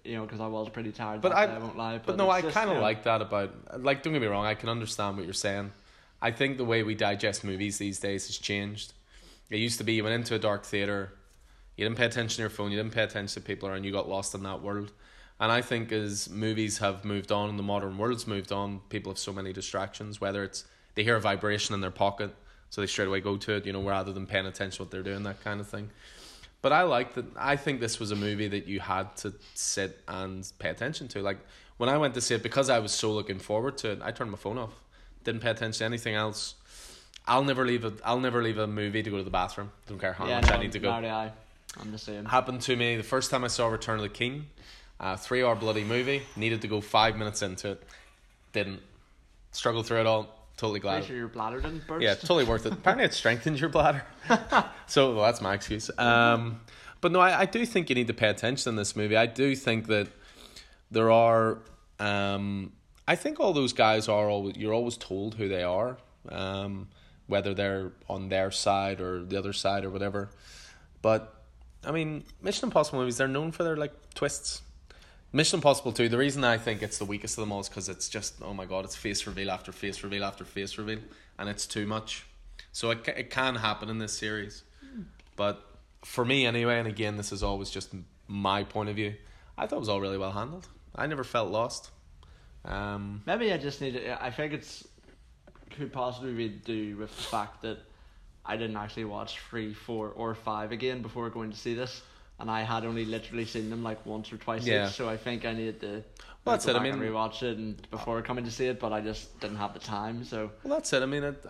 [0.08, 1.20] you know, because I was pretty tired.
[1.20, 1.98] But I, day, I won't lie.
[1.98, 4.02] But, but no, I kind of you know, like that about like.
[4.02, 5.72] Don't get me wrong, I can understand what you're saying.
[6.20, 8.94] I think the way we digest movies these days has changed.
[9.50, 11.12] It used to be you went into a dark theater,
[11.76, 13.92] you didn't pay attention to your phone, you didn't pay attention to people around, you
[13.92, 14.92] got lost in that world.
[15.40, 19.12] And I think as movies have moved on and the modern world's moved on, people
[19.12, 20.20] have so many distractions.
[20.20, 22.34] Whether it's they hear a vibration in their pocket,
[22.70, 24.90] so they straight away go to it, you know, rather than paying attention to what
[24.90, 25.90] they're doing, that kind of thing.
[26.60, 27.26] But I like that.
[27.36, 31.22] I think this was a movie that you had to sit and pay attention to.
[31.22, 31.38] Like
[31.76, 34.10] when I went to see it, because I was so looking forward to it, I
[34.10, 34.72] turned my phone off.
[35.24, 36.54] Didn't pay attention to anything else.
[37.26, 37.92] I'll never leave a.
[38.04, 39.70] I'll never leave a movie to go to the bathroom.
[39.86, 40.90] Don't care how yeah, much no, I need to go.
[40.90, 41.30] I.
[41.78, 42.24] I'm the same.
[42.24, 44.46] Happened to me the first time I saw Return of the King,
[44.98, 46.22] a three hour bloody movie.
[46.36, 47.82] Needed to go five minutes into it.
[48.52, 48.80] Didn't.
[49.52, 50.37] struggle through it all.
[50.58, 51.04] Totally glad.
[51.04, 52.02] Sure your bladder didn't burst.
[52.02, 52.72] Yeah, totally worth it.
[52.72, 54.02] Apparently, it strengthens your bladder.
[54.88, 55.88] so well, that's my excuse.
[55.96, 56.60] Um,
[57.00, 59.16] but no, I, I do think you need to pay attention in this movie.
[59.16, 60.08] I do think that
[60.90, 61.58] there are.
[62.00, 62.72] Um,
[63.06, 64.56] I think all those guys are always.
[64.56, 65.96] You're always told who they are,
[66.28, 66.88] um,
[67.28, 70.28] whether they're on their side or the other side or whatever.
[71.02, 71.32] But
[71.84, 74.62] I mean, Mission Impossible movies they're known for their like twists.
[75.32, 77.88] Mission Impossible 2, the reason I think it's the weakest of them all is because
[77.88, 81.00] it's just, oh my god, it's face reveal after face reveal after face reveal,
[81.38, 82.24] and it's too much.
[82.72, 84.62] So it, it can happen in this series.
[85.36, 85.64] But
[86.02, 87.94] for me, anyway, and again, this is always just
[88.26, 89.14] my point of view,
[89.56, 90.66] I thought it was all really well handled.
[90.94, 91.90] I never felt lost.
[92.64, 94.22] Um, Maybe I just need to.
[94.22, 94.86] I think it's
[95.70, 97.78] could possibly be do with the fact that
[98.44, 102.02] I didn't actually watch three, four, or five again before going to see this,
[102.40, 104.88] and I had only literally seen them like once or twice Yeah.
[104.88, 104.94] each.
[104.94, 106.02] So I think I needed to.
[106.44, 108.92] Well, that's go it, I mean- rewatch it and before coming to see it, but
[108.92, 110.24] I just didn't have the time.
[110.24, 111.02] So Well, that's it.
[111.02, 111.44] I mean, it,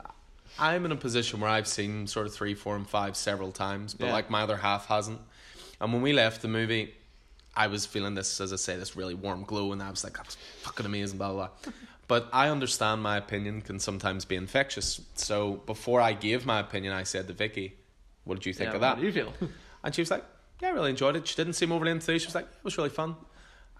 [0.58, 3.94] I'm in a position where I've seen sort of three, four, and five several times,
[3.94, 4.12] but Yeah.
[4.12, 5.20] like my other half hasn't.
[5.80, 6.94] And when we left the movie,
[7.54, 10.16] I was feeling this, as I say, this really warm glow, and I was like,
[10.16, 11.72] that was fucking amazing, blah, blah, blah.
[12.08, 14.98] But I understand my opinion can sometimes be infectious.
[15.16, 17.76] So before I gave my opinion, I said to Vicky,
[18.24, 19.00] What did you think yeah, of How that?
[19.00, 19.32] do you feel?
[19.84, 20.24] And she was like,
[20.60, 22.22] "Yeah, I really enjoyed it." She didn't seem overly enthused.
[22.24, 23.16] She was like, "It was really fun,"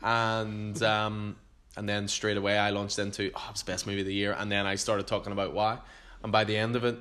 [0.03, 1.37] and um,
[1.77, 4.33] and then straight away I launched into, "Oh, it's the best movie of the year,"
[4.39, 5.79] and then I started talking about why,
[6.23, 6.97] and by the end of it,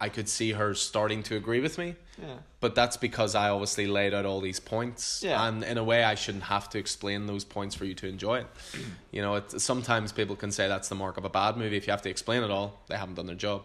[0.00, 1.94] I could see her starting to agree with me.
[2.20, 2.36] yeah.
[2.60, 5.46] But that's because I obviously laid out all these points, Yeah.
[5.46, 8.38] and in a way, I shouldn't have to explain those points for you to enjoy
[8.40, 8.46] it.
[9.12, 11.86] you know, it, sometimes people can say that's the mark of a bad movie if
[11.86, 12.80] you have to explain it all.
[12.88, 13.64] They haven't done their job.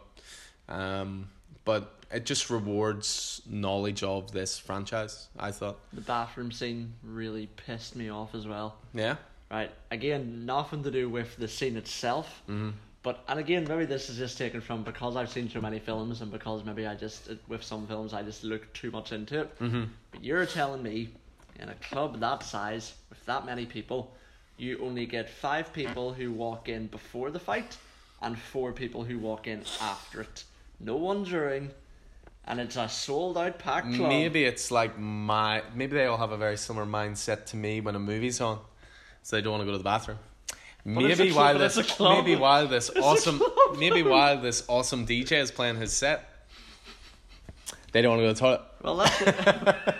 [0.67, 1.29] Um,
[1.63, 5.27] but it just rewards knowledge of this franchise.
[5.37, 8.77] I thought, The bathroom scene really pissed me off as well.
[8.93, 9.17] yeah,
[9.51, 12.71] Right, again, nothing to do with the scene itself, mm-hmm.
[13.03, 16.21] But and again, maybe this is just taken from because I've seen so many films
[16.21, 19.59] and because maybe I just with some films I just look too much into it.
[19.59, 19.83] Mm-hmm.
[20.09, 21.09] But you're telling me,
[21.59, 24.11] in a club that size with that many people,
[24.57, 27.77] you only get five people who walk in before the fight,
[28.23, 30.43] and four people who walk in after it.
[30.79, 31.69] No one during,
[32.47, 34.09] and it's a sold out packed club.
[34.09, 37.95] Maybe it's like my maybe they all have a very similar mindset to me when
[37.95, 38.59] a movie's on,
[39.23, 40.19] so they don't want to go to the bathroom.
[40.49, 43.41] it's Maybe while it's this maybe while this a awesome
[43.77, 46.29] maybe while this awesome DJ is playing his set,
[47.91, 48.61] they don't want to go to the toilet.
[48.81, 49.95] Well, that's it.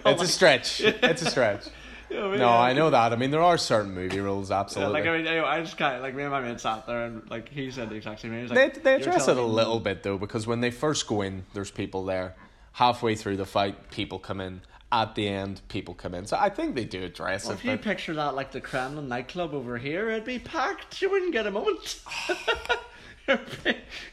[0.06, 0.80] it's a stretch.
[0.80, 1.64] It's a stretch.
[2.10, 2.48] Yeah, No, yeah.
[2.58, 3.12] I know that.
[3.12, 4.92] I mean, there are certain movie rules, Yeah, absolutely.
[5.00, 7.28] like I mean, I just kind of like me and my mate sat there and
[7.30, 8.46] like he said the exact same thing.
[8.48, 11.22] They like, they "You're address it a little bit though, because when they first go
[11.22, 12.34] in, there's people there.
[12.72, 14.60] Halfway through the fight, people come in.
[14.92, 16.26] At the end, people come in.
[16.26, 17.58] So I think they do address Well, it.
[17.58, 21.02] if you picture that like the Kremlin nightclub over here, it'd be packed.
[21.02, 22.00] You wouldn't get a moment.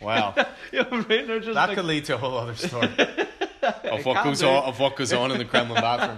[0.02, 0.34] Wow.
[0.72, 1.28] you know what I mean?
[1.28, 2.88] Just That like, could lead to a whole other story
[3.62, 6.18] of what goes on of what goes on in the Kremlin bathroom.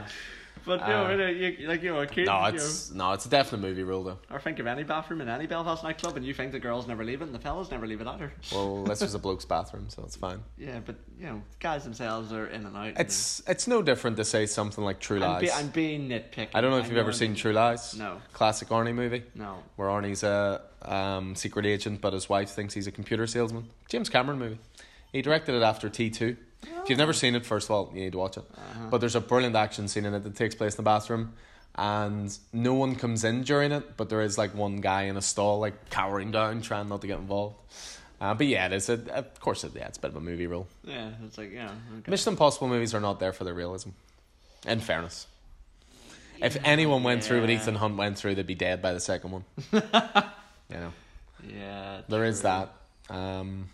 [0.66, 3.11] But know, uh, you know, you, like you know, a kid, No, you it's no,
[3.13, 4.11] it's a definite movie rule though.
[4.11, 6.88] know, or think of any bathroom in any Belfast nightclub, and you think the girls
[6.88, 8.32] never leave it, and the fellas never leave it either.
[8.51, 10.43] Well, this was a bloke's bathroom, so it's fine.
[10.57, 12.88] Yeah, but you know, guys themselves are in and out.
[12.88, 15.41] and It's it's no different to say something like True I'm, Lies.
[15.41, 16.49] be, I'm being nitpicky.
[16.53, 17.95] I don't know if you've ever I'm- seen True Lies.
[17.95, 18.22] No.
[18.34, 19.24] Classic Arnie movie.
[19.36, 19.57] No.
[19.76, 23.70] where Arnie's a um, secret agent, but his wife thinks he's a computer salesman.
[23.89, 24.59] James Cameron movie.
[25.11, 26.36] He directed it after T two.
[26.84, 28.43] If you've never seen it, first of all, you need to watch it.
[28.55, 28.88] Uh-huh.
[28.91, 31.34] But there's a brilliant action scene in it that takes place in the bathroom,
[31.76, 33.97] and no one comes in during it.
[33.97, 37.07] But there is like one guy in a stall, like cowering down, trying not to
[37.07, 37.55] get involved.
[38.22, 38.89] Uh, but yeah, it is.
[38.89, 40.68] A, of course, it, yeah, it's a bit of a movie rule.
[40.84, 41.72] Yeah, it's like yeah.
[41.99, 42.11] Okay.
[42.11, 43.89] Mission Impossible movies are not there for their realism.
[44.66, 45.28] In fairness.
[46.41, 49.32] If anyone went through what Ethan Hunt went through, they'd be dead by the second
[49.32, 49.45] one.
[49.72, 49.82] you
[50.72, 50.91] know.
[51.47, 52.49] Yeah, There is true.
[52.49, 52.74] that.
[53.09, 53.70] Um,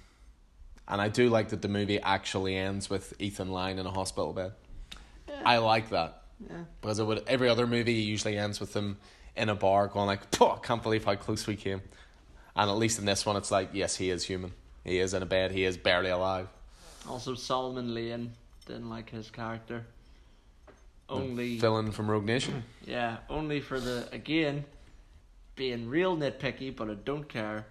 [0.92, 4.34] and I do like that the movie actually ends with Ethan lying in a hospital
[4.34, 4.52] bed.
[5.28, 5.42] Yeah.
[5.46, 6.66] I like that Yeah.
[6.82, 8.98] because it would every other movie usually ends with him
[9.36, 11.82] in a bar going like, "Phew, I can't believe how close we came."
[12.56, 14.52] And at least in this one, it's like, yes, he is human.
[14.84, 15.52] He is in a bed.
[15.52, 16.48] He is barely alive.
[17.08, 18.34] Also, Solomon Lane
[18.66, 19.86] didn't like his character.
[21.10, 22.64] Only Villain from Rogue Nation.
[22.86, 24.66] yeah, only for the again
[25.56, 27.66] being real nitpicky, but I don't care.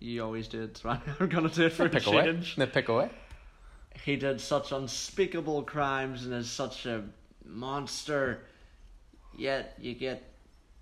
[0.00, 0.80] You always did.
[0.84, 1.00] Right?
[1.20, 2.24] I'm gonna do it for a Pick away.
[2.24, 2.56] change.
[2.56, 3.10] Nitpick away.
[4.04, 7.02] He did such unspeakable crimes and is such a
[7.44, 8.44] monster.
[9.36, 10.22] Yet you get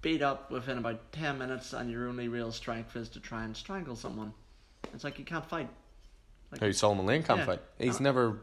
[0.03, 3.57] beat up within about ten minutes, and your only real strength is to try and
[3.57, 4.33] strangle someone.
[4.95, 5.69] It's like you can't fight.
[6.53, 7.47] Like, Who Solomon Lane can't Yeah.
[7.47, 7.61] fight.
[7.79, 8.39] He's never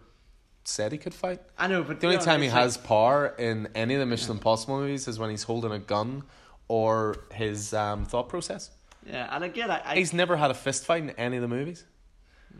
[0.66, 1.42] said he could fight.
[1.58, 4.06] I know, but The only know, time he like- has power in any of the
[4.06, 6.24] Mission Impossible movies is when he's holding a gun
[6.68, 8.72] or his um, thought process.
[9.08, 11.48] Yeah, and again, I, I He's never had a fist fight in any of the
[11.48, 11.86] movies.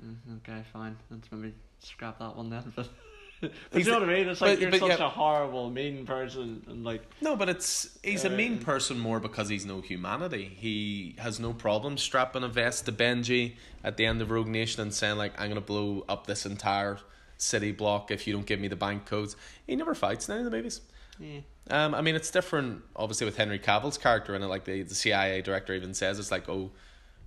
[0.04, 0.98] Mm, Okay, fine.
[1.12, 2.74] Let's maybe scrap that one then.
[2.76, 2.90] But,
[3.42, 4.28] but you know what I mean?
[4.30, 5.06] It's like but- you're but such yeah.
[5.06, 9.20] a horrible, mean person, and like No, but it's he's a Uh, mean person more
[9.20, 10.52] because he's no humanity.
[10.56, 14.82] He has no problem strapping a vest to Benji at the end of Rogue Nation
[14.82, 17.00] and saying like, "I'm gonna blow up this entire
[17.38, 19.36] city block if you don't give me the bank codes."
[19.68, 20.82] He never fights in any of the movies.
[21.20, 21.40] Yeah,
[21.70, 24.48] Um, I mean, it's different, obviously, with Henry Cavill's character in it.
[24.48, 26.72] Like the, the CIA director even says, it's like, oh,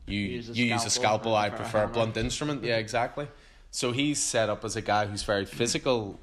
[0.07, 1.93] you Use a you use a scalpel, scalpel, I prefer a prefer a hammer.
[1.95, 2.63] blunt instrument.
[2.65, 3.29] Yeah, exactly.
[3.71, 6.19] So he's set up as a guy who's very physical.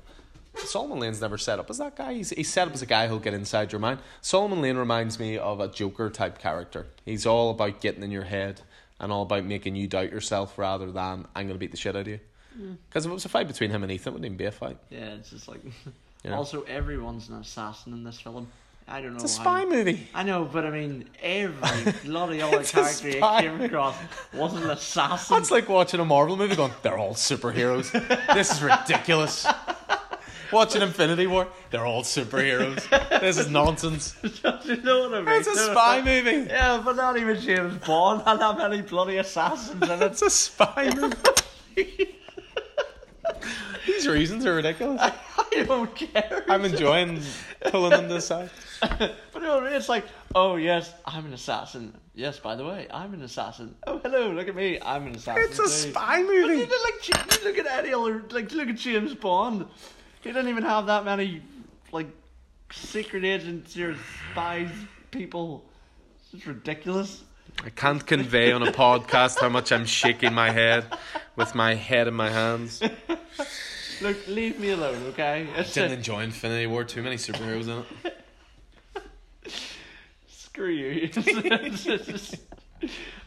[0.55, 2.13] Solomon Lane's never set up as that guy.
[2.13, 3.99] He's, he's set up as a guy who'll get inside your mind.
[4.21, 6.85] Solomon Lane reminds me of a Joker type character.
[7.05, 8.61] He's all about getting in your head
[8.99, 11.95] and all about making you doubt yourself rather than I'm going to beat the shit
[11.95, 12.19] out of you.
[12.87, 14.51] Because if it was a fight between him and Ethan, it wouldn't even be a
[14.51, 14.77] fight.
[14.89, 15.15] yeah.
[15.15, 15.61] It's just like.
[16.23, 16.35] Yeah.
[16.35, 18.47] Also, everyone's an assassin in this film.
[18.87, 19.23] I don't know.
[19.23, 20.07] It's a how- spy movie.
[20.13, 23.95] I know, but I mean, every bloody other It's character you came across
[24.33, 25.35] was an assassin.
[25.37, 27.91] That's like watching a Marvel movie going, they're all superheroes.
[28.33, 29.45] this is ridiculous.
[30.51, 32.87] watching Infinity War, they're all superheroes.
[33.21, 34.15] This is nonsense.
[34.23, 35.39] you know what I mean?
[35.39, 36.47] It's a spy movie.
[36.49, 40.01] Yeah, but not even James Bond had that many bloody assassins in it.
[40.03, 42.15] It's a spy movie.
[43.87, 45.01] These reasons are ridiculous.
[45.61, 46.43] I don't care.
[46.49, 47.21] I'm enjoying
[47.67, 48.49] pulling them to the side.
[48.81, 49.75] But you know what I mean?
[49.75, 51.93] It's like, oh yes, I'm an assassin.
[52.15, 53.75] Yes, by the way, I'm an assassin.
[53.87, 55.43] Oh hello, look at me, I'm an assassin.
[55.45, 55.69] It's a too.
[55.91, 56.65] spy But you movie.
[56.65, 59.65] did like you look at Eddie other like look at James Bond.
[60.21, 61.41] He didn't even have that many
[61.91, 62.07] like
[62.71, 63.95] secret agents or
[64.31, 64.69] spies
[65.11, 65.63] people.
[66.33, 67.23] It's ridiculous.
[67.63, 70.85] I can't convey on a podcast how much I'm shaking my head
[71.35, 72.81] with my head in my hands.
[74.01, 75.47] Look, leave me alone, okay?
[75.55, 76.83] It's Didn't enjoy Infinity War.
[76.83, 79.03] Too many superheroes in it.
[80.27, 81.09] screw you.
[81.15, 82.35] It's just-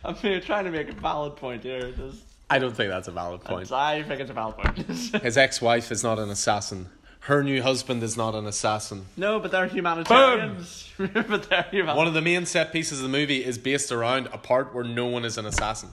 [0.04, 1.90] I'm here trying to make a valid point here.
[1.92, 3.72] Just, I don't think that's a valid point.
[3.72, 4.76] I think it's a valid point.
[5.22, 6.88] His ex-wife is not an assassin.
[7.20, 9.06] Her new husband is not an assassin.
[9.16, 10.92] no, but they're humanitarians.
[10.96, 11.96] but they're humanitarians.
[11.96, 14.84] One of the main set pieces of the movie is based around a part where
[14.84, 15.88] no one is an assassin.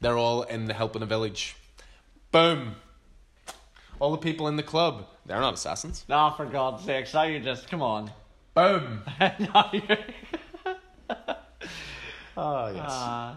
[0.00, 1.56] They're all in the helping a village.
[2.32, 2.76] Boom.
[4.00, 6.04] All the people in the club, they're not assassins.
[6.08, 8.10] No, for God's sake, now you just come on.
[8.54, 9.02] Boom.
[9.20, 9.70] no,
[12.36, 12.90] Oh yes.
[12.90, 13.36] uh,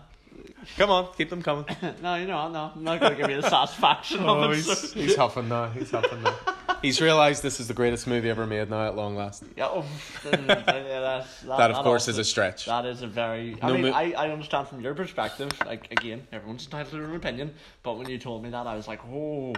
[0.77, 1.65] Come on, keep them coming.
[2.03, 4.57] no, you know, no, I'm not going to give you the satisfaction Oh, of it.
[4.57, 5.69] he's, he's huffing now.
[5.69, 6.35] He's huffing now.
[6.83, 9.43] He's realised this is the greatest movie ever made now at long last.
[9.57, 9.83] Yeah, oh,
[10.23, 12.65] yeah, that, That, of course, also- is a stretch.
[12.67, 13.57] That is a very.
[13.61, 15.49] I mean, mo- I, I understand from your perspective.
[15.65, 17.53] Like again, everyone's entitled to their own opinion.
[17.81, 19.53] But when you told me that, I was like, oh.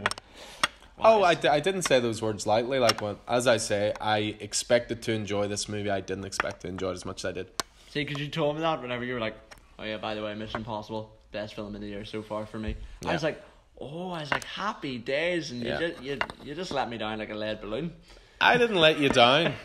[0.99, 2.79] Oh, I, d- I didn't say those words lightly.
[2.79, 5.89] Like, when, as I say, I expected to enjoy this movie.
[5.89, 7.47] I didn't expect to enjoy it as much as I did.
[7.89, 9.35] See, because you told me that whenever you were like,
[9.79, 12.59] oh yeah, by the way, Mission Impossible, best film of the year so far for
[12.59, 12.75] me.
[13.05, 13.41] I was like,
[13.81, 15.79] oh, I was like, happy days, and Yeah.
[15.79, 17.93] you just you, you just let me down like a lead balloon.
[18.39, 19.53] I didn't let you down.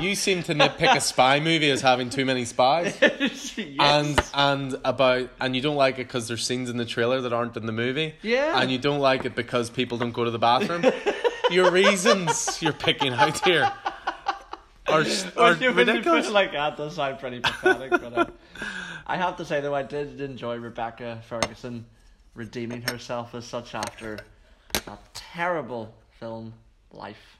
[0.00, 2.96] You seem to nitpick a spy movie as having too many spies,
[3.58, 3.76] yes.
[3.78, 7.32] and and about and you don't like it because there's scenes in the trailer that
[7.32, 8.14] aren't in the movie.
[8.22, 8.60] Yeah.
[8.60, 10.84] And you don't like it because people don't go to the bathroom.
[11.50, 13.62] Your reasons you're picking out here
[14.86, 16.26] are, are When you- when you ridiculous.
[16.26, 18.26] put like that does sound pretty pathetic, but uh,
[19.06, 21.86] I have to say though I did enjoy Rebecca Ferguson
[22.34, 24.18] redeeming herself as such after
[24.86, 26.52] that terrible film
[26.92, 27.38] Life.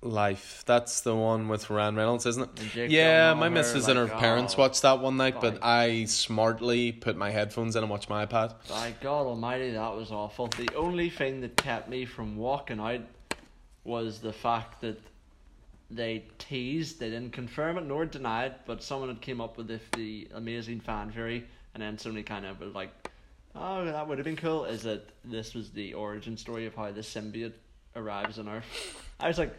[0.00, 0.62] Life.
[0.64, 2.54] That's the one with Ryan Reynolds, isn't it?
[2.72, 5.58] Jake Yeah, my missus and her like, oh, parents oh, watched that one night, but
[5.60, 8.54] I smartly put my headphones in and watched my iPad.
[8.68, 10.46] By God Almighty, that was awful.
[10.46, 13.00] The only thing that kept me from walking out
[13.82, 15.00] was the fact that
[15.90, 19.66] they teased, they didn't confirm it nor deny it, but someone had came up with
[19.66, 21.44] the, the amazing fan theory,
[21.74, 22.90] and then somebody kind of was like,
[23.54, 26.92] "Oh, that would have been cool." Is that this was the origin story of how
[26.92, 27.54] the symbiote
[27.96, 28.64] arrives on Earth?
[29.18, 29.54] I was like,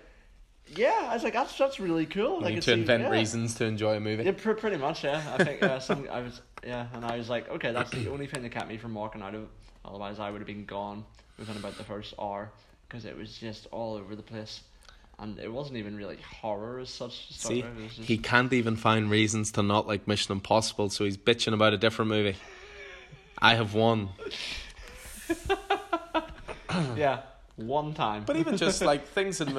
[0.75, 3.03] "Yeah," I was like, "That's that's really cool." You I need could to see- invent
[3.03, 3.09] yeah.
[3.09, 4.23] reasons to enjoy a movie.
[4.23, 5.03] Yeah, pr- pretty much.
[5.03, 6.07] Yeah, I think uh, some.
[6.11, 8.77] I was yeah, and I was like, okay, that's the only thing that kept me
[8.77, 9.43] from walking out of.
[9.43, 9.49] it.
[9.85, 11.05] Otherwise, I would have been gone
[11.37, 12.51] within about the first hour
[12.87, 14.61] because it was just all over the place,
[15.19, 17.33] and it wasn't even really horror as such.
[17.33, 17.63] See,
[17.95, 21.73] just- he can't even find reasons to not like Mission Impossible, so he's bitching about
[21.73, 22.35] a different movie.
[23.41, 24.09] I have won.
[26.97, 27.21] yeah,
[27.67, 28.23] one time.
[28.25, 29.49] But even just like things in,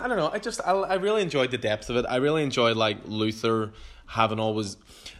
[0.00, 0.30] I don't know.
[0.32, 2.06] I just I, I really enjoyed the depth of it.
[2.08, 3.72] I really enjoyed like Luther
[4.06, 4.76] having always,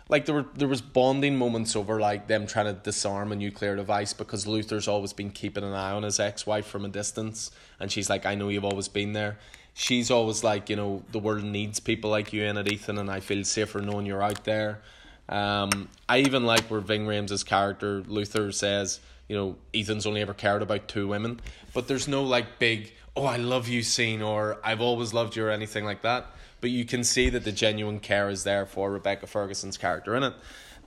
[0.09, 3.77] like there were there was bonding moments over like them trying to disarm a nuclear
[3.77, 7.51] device because Luther's always been keeping an eye on his ex wife from a distance,
[7.81, 9.39] and she's like, I know you've always been there.
[9.77, 13.11] She's always like, you know, the world needs people like you in it, Ethan, and
[13.11, 14.81] I feel safer knowing you're out there.
[15.29, 20.35] Um, I even like where Ving Rhames' character Luther says, you know, Ethan's only ever
[20.35, 21.41] cared about two women,
[21.73, 25.47] but there's no like big, oh, I love you scene or I've always loved you
[25.47, 26.27] or anything like that.
[26.61, 30.23] But you can see that the genuine care is there for Rebecca Ferguson's character in
[30.23, 30.35] it.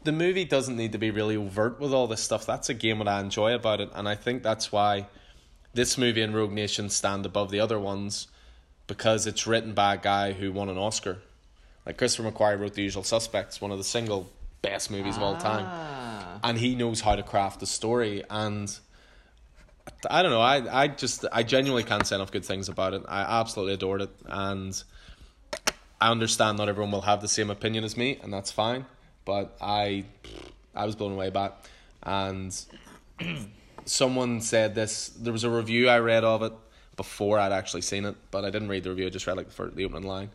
[0.03, 2.45] The movie doesn't need to be really overt with all this stuff.
[2.45, 5.07] That's again what I enjoy about it, and I think that's why
[5.73, 8.27] this movie and Rogue Nation stand above the other ones
[8.87, 11.17] because it's written by a guy who won an Oscar.
[11.85, 14.29] Like Christopher McQuarrie wrote The Usual Suspects, one of the single
[14.61, 16.16] best movies of all time ah.
[16.43, 18.77] And he knows how to craft the story and
[20.09, 23.03] I don't know I I just I genuinely can't say enough good things about it.
[23.07, 24.81] I absolutely adored it and
[25.99, 28.85] I understand not everyone will have the same opinion as me and that's fine
[29.25, 30.05] but I
[30.75, 31.51] I was blown away by it.
[32.03, 32.65] And
[33.85, 36.53] someone said this there was a review I read of it
[36.95, 39.47] before I'd actually seen it but I didn't read the review I just read like
[39.47, 40.29] the, first, the opening line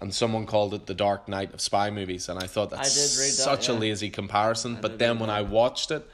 [0.00, 3.32] and someone called it the dark Knight of spy movies and I thought that's that,
[3.32, 4.78] such a lazy comparison.
[4.80, 5.38] But then when that.
[5.38, 6.08] I watched it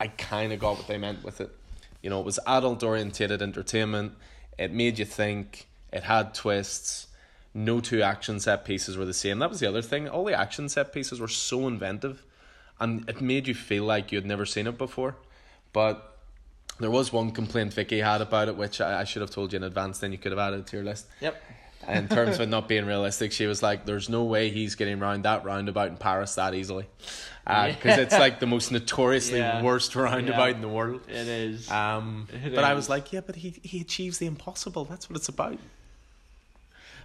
[0.00, 1.50] I kind of got what they meant with it.
[2.02, 4.12] You know it was adult orientated entertainment.
[4.58, 5.66] It made you think.
[5.92, 7.06] It had twists.
[7.54, 9.38] No two action set pieces were the same.
[9.38, 10.08] That was the other thing.
[10.08, 12.22] All the action set pieces were so inventive
[12.78, 15.16] and it made you feel like you had never seen it before.
[15.72, 16.18] But
[16.78, 19.56] there was one complaint Vicky had about it which I, I should have told you
[19.56, 21.06] in advance then you could have added it to your list.
[21.20, 21.42] Yep.
[21.86, 24.98] In terms of it not being realistic, she was like, "There's no way he's getting
[24.98, 26.86] round that roundabout in Paris that easily,"
[27.46, 29.62] because it's like the most notoriously Yeah.
[29.62, 30.54] worst roundabout Yeah.
[30.56, 31.00] in the world.
[31.08, 31.70] It is.
[31.70, 34.84] Um, It but I was like, "Yeah, but he he achieves the impossible.
[34.84, 35.58] That's what it's about."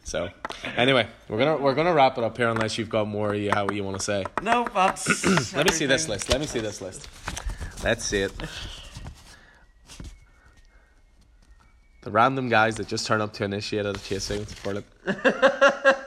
[0.06, 0.30] So,
[0.76, 3.70] anyway, we're gonna we're gonna wrap it up here unless you've got more you how
[3.70, 4.26] you want to say.
[4.42, 5.54] no, that's.
[5.56, 6.30] Let me see this list.
[6.30, 7.08] Let me see this list.
[7.86, 8.34] Let's see it.
[12.04, 14.86] The random guys that just turn up to initiate a chase sequence for it.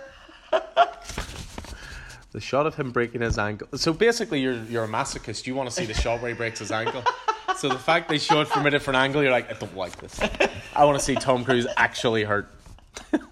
[2.37, 3.67] The shot of him breaking his ankle.
[3.79, 5.47] So basically, you're you're a masochist.
[5.47, 7.03] You want to see the shot where he breaks his ankle.
[7.57, 9.97] So the fact they show it from a different angle, you're like, I don't like
[9.97, 10.21] this.
[10.75, 12.51] I want to see Tom Cruise actually hurt.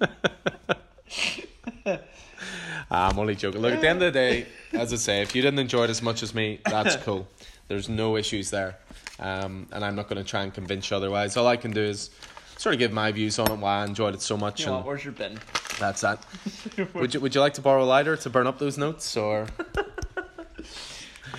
[2.91, 3.61] I'm only joking.
[3.61, 5.91] Look, at the end of the day, as I say, if you didn't enjoy it
[5.91, 7.29] as much as me, that's cool.
[7.69, 8.79] There's no issues there,
[9.19, 11.37] um, and I'm not going to try and convince you otherwise.
[11.37, 12.09] All I can do is
[12.57, 14.77] sort of give my views on it, why I enjoyed it so much, You know,
[14.79, 15.39] and where's your bin?
[15.79, 16.25] that's that.
[16.95, 19.47] would you Would you like to borrow a lighter to burn up those notes, or?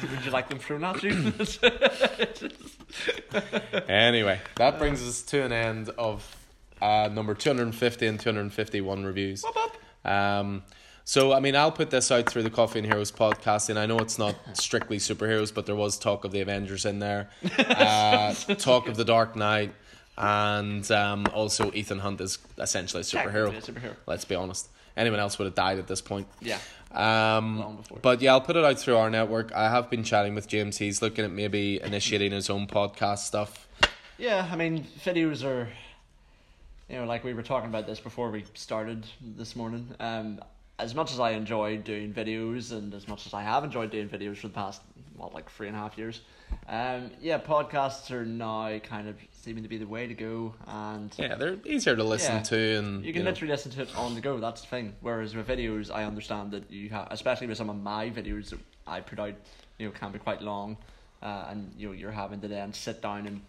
[0.01, 1.33] Would you like them thrown at you?
[3.87, 6.35] Anyway, that brings us to an end of
[6.81, 9.43] uh, number 250 and 251 reviews.
[10.03, 10.63] Um,
[11.03, 13.85] so, I mean, I'll put this out through the Coffee and Heroes podcast, and I
[13.85, 18.33] know it's not strictly superheroes, but there was talk of the Avengers in there, uh,
[18.33, 19.73] talk of the Dark Knight,
[20.17, 23.49] and um, also Ethan Hunt is essentially a superhero.
[23.49, 23.95] A superhero.
[24.05, 24.69] Let's be honest.
[24.97, 26.27] Anyone else would have died at this point.
[26.41, 26.59] yeah.
[26.91, 27.99] Um, Long before.
[28.01, 29.51] but yeah, I'll put it out through our network.
[29.53, 30.77] I have been chatting with James.
[30.77, 33.67] He's looking at maybe initiating his own podcast stuff.
[34.17, 35.67] Yeah, I mean, videos are,
[36.87, 39.93] you know, like we were talking about this before we started this morning.
[39.99, 40.39] Um,
[40.77, 44.09] as much as I enjoy doing videos, and as much as I have enjoyed doing
[44.09, 44.81] videos for the past,
[45.15, 46.21] what, like three and a half years,
[46.67, 51.15] um, yeah, podcasts are now kind of seeming to be the way to go, and
[51.17, 52.41] Yeah, they're easier to listen Yeah.
[52.43, 54.37] to, and you can know, literally listen to it on the go.
[54.39, 54.95] That's the thing.
[54.99, 58.59] Whereas with videos, I understand that you have, especially with some of my videos that
[58.85, 59.33] I put out,
[59.77, 60.77] you know, can be quite long,
[61.21, 63.41] uh, and you know you're having to then sit down and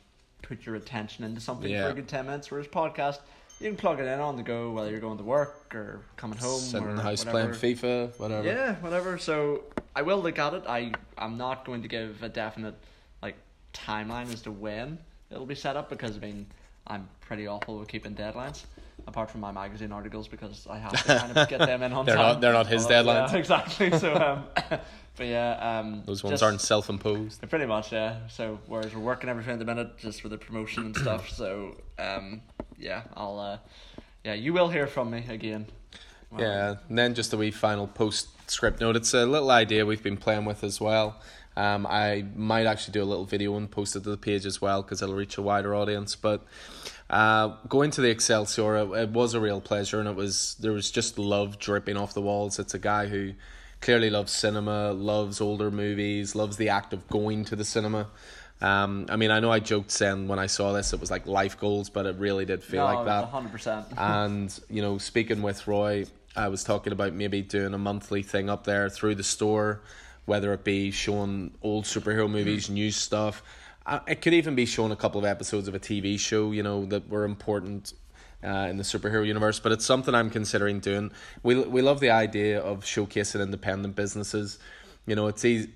[0.42, 2.52] put your attention into something for a good ten minutes.
[2.52, 3.18] Whereas podcast,
[3.60, 6.38] you can plug it in on the go, whether you're going to work or coming
[6.38, 7.54] home sitting or in the house whatever.
[7.54, 8.46] playing FIFA, whatever.
[8.46, 9.18] Yeah, whatever.
[9.18, 10.64] So I will look at it.
[10.68, 12.74] I I'm not going to give a definite
[13.22, 13.36] like
[13.72, 14.98] timeline as to when
[15.30, 16.46] it'll be set up because I mean
[16.86, 18.64] I'm pretty awful with keeping deadlines.
[19.08, 22.06] Apart from my magazine articles, because I have to kind of get them in on
[22.06, 22.32] They're time.
[22.32, 23.32] not- they're not his Well, deadlines.
[23.32, 23.98] Yeah, exactly.
[23.98, 24.46] So, um,
[25.16, 27.48] but yeah, um, Those ones just- aren't self-imposed.
[27.48, 28.16] Pretty much, yeah.
[28.28, 31.28] So whereas we're working everything at the minute, just for the promotion and stuff.
[31.28, 32.40] So, um,
[32.78, 33.58] yeah, I'll, uh,
[34.24, 35.66] yeah, you will hear from me again.
[36.36, 38.96] Yeah, and then just a wee final postscript note.
[38.96, 41.20] It's a little idea we've been playing with as well.
[41.56, 44.60] Um, I might actually do a little video and post it to the page as
[44.60, 46.14] well because it'll reach a wider audience.
[46.14, 46.44] But
[47.08, 50.72] uh, going to the Excelsior, it, it was a real pleasure, and it was there
[50.72, 52.58] was just love dripping off the walls.
[52.58, 53.32] It's a guy who
[53.80, 58.08] clearly loves cinema, loves older movies, loves the act of going to the cinema.
[58.62, 61.26] Um, I mean, I know I joked saying when I saw this it was like
[61.26, 63.24] life goals, but it really did feel no, like that.
[63.28, 63.86] hundred percent.
[63.96, 68.48] And you know, speaking with Roy, I was talking about maybe doing a monthly thing
[68.48, 69.82] up there through the store,
[70.24, 73.42] whether it be showing old superhero movies, new stuff.
[74.06, 76.86] It could even be showing a couple of episodes of a TV show, you know,
[76.86, 77.92] that were important
[78.42, 79.60] uh, in the superhero universe.
[79.60, 81.12] But it's something I'm considering doing.
[81.42, 84.58] We we love the idea of showcasing independent businesses.
[85.06, 85.70] You know, it's easy.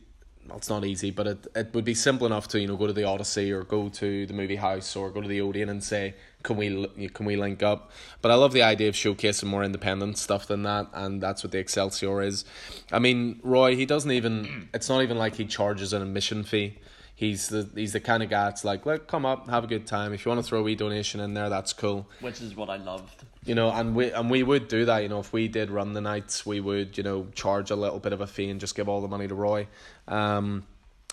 [0.50, 2.88] Well, it's not easy, but it, it would be simple enough to you know go
[2.88, 5.82] to the Odyssey or go to the movie house or go to the Odeon and
[5.82, 7.92] say can we can we link up?
[8.20, 11.52] But I love the idea of showcasing more independent stuff than that, and that's what
[11.52, 12.44] the Excelsior is.
[12.90, 14.68] I mean, Roy, he doesn't even.
[14.74, 16.78] It's not even like he charges an admission fee.
[17.14, 19.86] He's the he's the kind of guy that's like, look, come up, have a good
[19.86, 20.12] time.
[20.12, 22.70] If you want to throw a wee donation in there, that's cool Which is what
[22.70, 23.24] I loved.
[23.44, 24.98] You know, and we and we would do that.
[25.02, 27.98] You know, if we did run the nights, we would you know charge a little
[27.98, 29.66] bit of a fee and just give all the money to Roy,
[30.08, 30.64] um,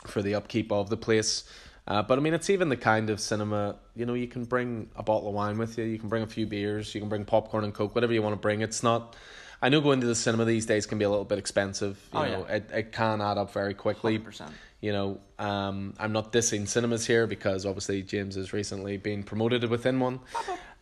[0.05, 1.43] for the upkeep of the place.
[1.87, 3.77] Uh, but I mean, it's even the kind of cinema.
[3.95, 5.85] You know, you can bring a bottle of wine with you.
[5.85, 6.93] You can bring a few beers.
[6.93, 8.61] You can bring popcorn and coke, whatever you want to bring.
[8.61, 9.15] It's not.
[9.61, 11.97] I know going to the cinema these days can be a little bit expensive.
[12.13, 12.55] You Oh, know, yeah.
[12.55, 14.13] it it can add up very quickly.
[14.15, 14.51] Hundred percent.
[14.81, 19.63] You know, um, I'm not dissing cinemas here because obviously James has recently been promoted
[19.67, 20.19] within one.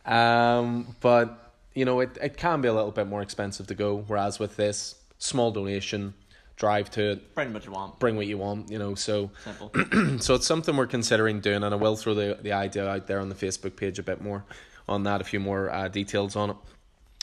[0.06, 3.98] Um, but you know, it, it can be a little bit more expensive to go.
[4.06, 6.14] Whereas with this small donation,
[6.56, 7.98] drive to it, Bring what you want.
[7.98, 8.70] bring what you want.
[8.70, 9.70] You know, so Simple.
[10.20, 13.20] so it's something we're considering doing, and I will throw the the idea out there
[13.20, 14.44] on the Facebook page a bit more
[14.88, 16.56] on that, a few more uh, details on it.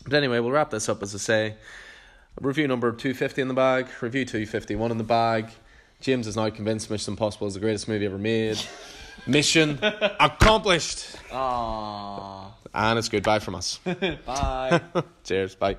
[0.03, 1.55] But anyway, we'll wrap this up as I say.
[2.41, 5.49] Review number 250 in the bag, review 251 in the bag.
[6.01, 8.59] James is now convinced Mission Impossible is the greatest movie ever made.
[9.25, 9.79] Mission
[10.19, 11.15] accomplished.
[11.31, 13.77] Ah, And it's goodbye from us.
[14.25, 14.81] bye.
[15.23, 15.55] Cheers.
[15.55, 15.77] Bye.